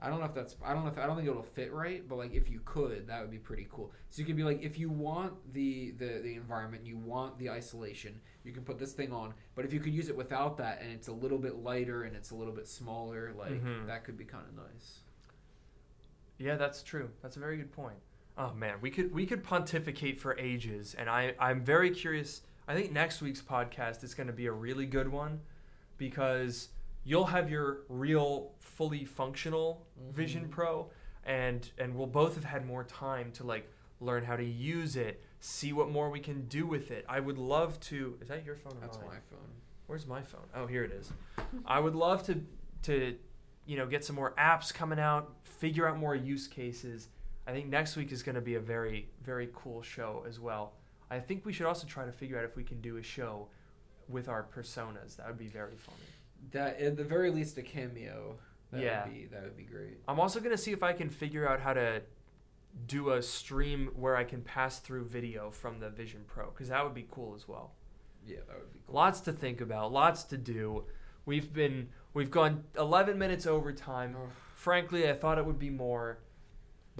[0.00, 2.08] I don't know if that's I don't know if I don't think it'll fit right,
[2.08, 3.92] but like if you could, that would be pretty cool.
[4.10, 7.50] So you could be like if you want the the the environment, you want the
[7.50, 9.34] isolation, you can put this thing on.
[9.56, 12.14] But if you could use it without that and it's a little bit lighter and
[12.14, 13.86] it's a little bit smaller, like Mhm.
[13.86, 15.00] that could be kind of nice.
[16.38, 17.10] Yeah, that's true.
[17.20, 17.98] That's a very good point.
[18.36, 22.42] Oh man, we could we could pontificate for ages, and I I'm very curious.
[22.68, 25.40] I think next week's podcast is going to be a really good one
[25.96, 26.68] because
[27.08, 30.50] you'll have your real fully functional Vision Mhm.
[30.50, 30.90] Pro,
[31.24, 33.66] and and we'll both have had more time to like
[34.00, 37.04] learn how to use it, see what more we can do with it.
[37.08, 38.18] I would love to.
[38.20, 39.06] Is that your phone or That's mine?
[39.08, 39.50] my phone.
[39.86, 40.46] Where's my phone?
[40.54, 41.10] Oh, here it is.
[41.64, 42.44] I would love to
[42.82, 43.18] to
[43.64, 47.08] you know get some more apps coming out, figure out more use cases.
[47.46, 50.74] I think next week is going to be a very very cool show as well.
[51.10, 53.48] I think we should also try to figure out if we can do a show
[54.08, 55.16] with our personas.
[55.16, 56.07] That would be very funny.
[56.52, 58.36] That at the very least a cameo.
[58.72, 59.04] That Yeah.
[59.04, 59.98] would be that would be great.
[60.06, 62.02] I'm also going to see if I can figure out how to
[62.86, 66.84] do a stream where I can pass through video from the Vision Pro cuz that
[66.84, 67.74] would be cool as well.
[68.26, 68.94] Yeah, that would be cool.
[68.94, 70.84] Lots to think about, lots to do.
[71.24, 74.16] We've been we've gone 11 minutes over time.
[74.54, 76.18] Frankly, I thought it would be more,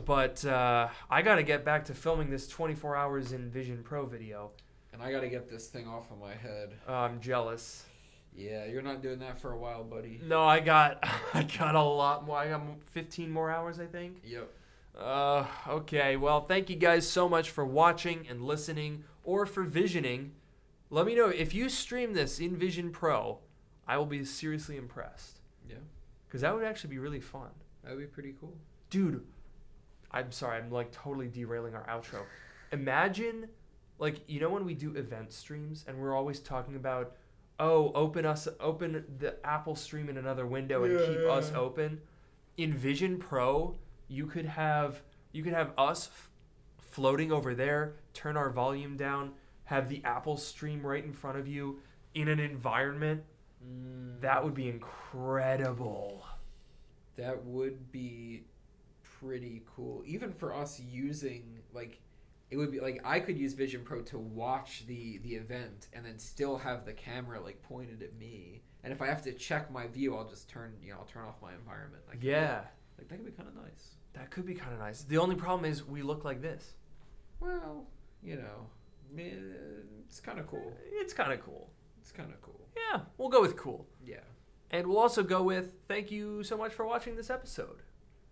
[0.04, 4.06] but uh, I got to get back to filming this 24 hours in Vision Pro
[4.06, 4.52] video.
[4.92, 6.74] And I got to get this thing off of my head.
[6.88, 7.84] Uh, I'm jealous.
[8.38, 10.20] Yeah, you're not doing that for a while, buddy.
[10.24, 10.98] No, I got
[11.34, 12.36] I got a lot more.
[12.38, 12.62] I got
[12.92, 14.18] 15 more hours, I think.
[14.24, 14.48] Yep.
[14.98, 16.16] Uh, okay.
[16.16, 20.32] Well, thank you guys so much for watching and listening, or for visioning.
[20.90, 23.38] Let me know if you stream this in Vision Pro.
[23.86, 25.76] I will be seriously impressed Yeah,
[26.26, 27.48] because that would actually be really fun.
[27.82, 28.54] that would be pretty cool.
[28.90, 29.24] dude
[30.10, 32.20] i'm sorry i'm like totally derailing our outro
[32.72, 33.46] imagine
[33.98, 37.16] like you know when we do event streams and we're always talking about
[37.60, 41.52] oh open us open the apple stream in another window and Yeah, keep yeah, us
[41.54, 42.00] open.
[42.56, 43.76] In vision pro
[44.08, 45.02] you could have
[45.32, 46.30] you could have us f-
[46.78, 49.32] floating over there turn our volume down
[49.64, 51.78] have the apple stream right in front of you
[52.14, 53.22] in an environment.
[53.64, 54.20] Mm.
[54.22, 56.24] That would be incredible.
[57.16, 58.44] That would be
[59.20, 60.02] pretty cool.
[60.06, 62.00] Even for us using like
[62.50, 66.04] it would be like I could use Vision Pro to watch the the event and
[66.04, 68.62] then still have the camera like pointed at me.
[68.84, 71.24] And if I have to check my view, I'll just turn you know I'll turn
[71.24, 72.04] off my environment.
[72.08, 72.62] Like yeah
[72.98, 73.96] like that could be kind of nice.
[74.14, 75.02] That could be kind of nice.
[75.02, 76.74] The only problem is we look like this.
[77.40, 77.86] Well,
[78.22, 78.66] you know,
[79.16, 79.30] eh,
[80.06, 80.72] it's kind of cool.
[80.90, 81.70] It's kind of cool.
[82.00, 82.60] It's kind of cool.
[82.76, 83.86] Yeah, we'll go with cool.
[84.04, 84.16] Yeah.
[84.70, 87.82] And we'll also go with thank you so much for watching this episode.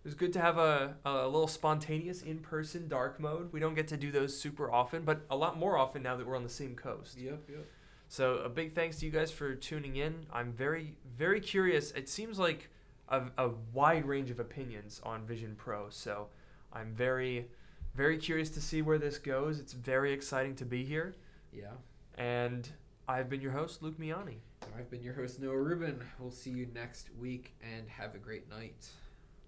[0.07, 3.51] It was good to have a, a little spontaneous in person dark mode.
[3.51, 6.25] We don't get to do those super often, but a lot more often now that
[6.25, 7.17] we're on the same coast.
[7.17, 7.41] Yep.
[7.49, 7.65] Yep.
[8.07, 10.25] So a big thanks to you guys for tuning in.
[10.31, 11.91] I'm very, very curious.
[11.91, 12.69] It seems like
[13.09, 15.89] a, a wide range of opinions on Vision Pro.
[15.89, 16.27] So
[16.71, 17.47] I'm very,
[17.93, 19.59] very curious to see where this goes.
[19.59, 21.15] It's very exciting to be here.
[21.51, 21.73] Yeah.
[22.17, 22.65] And
[23.09, 24.37] I've been your host, Luke Miani.
[24.77, 26.01] I've been your host Noah Rubin.
[26.17, 28.87] We'll see you next week and have a great night.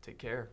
[0.09, 0.49] Take care.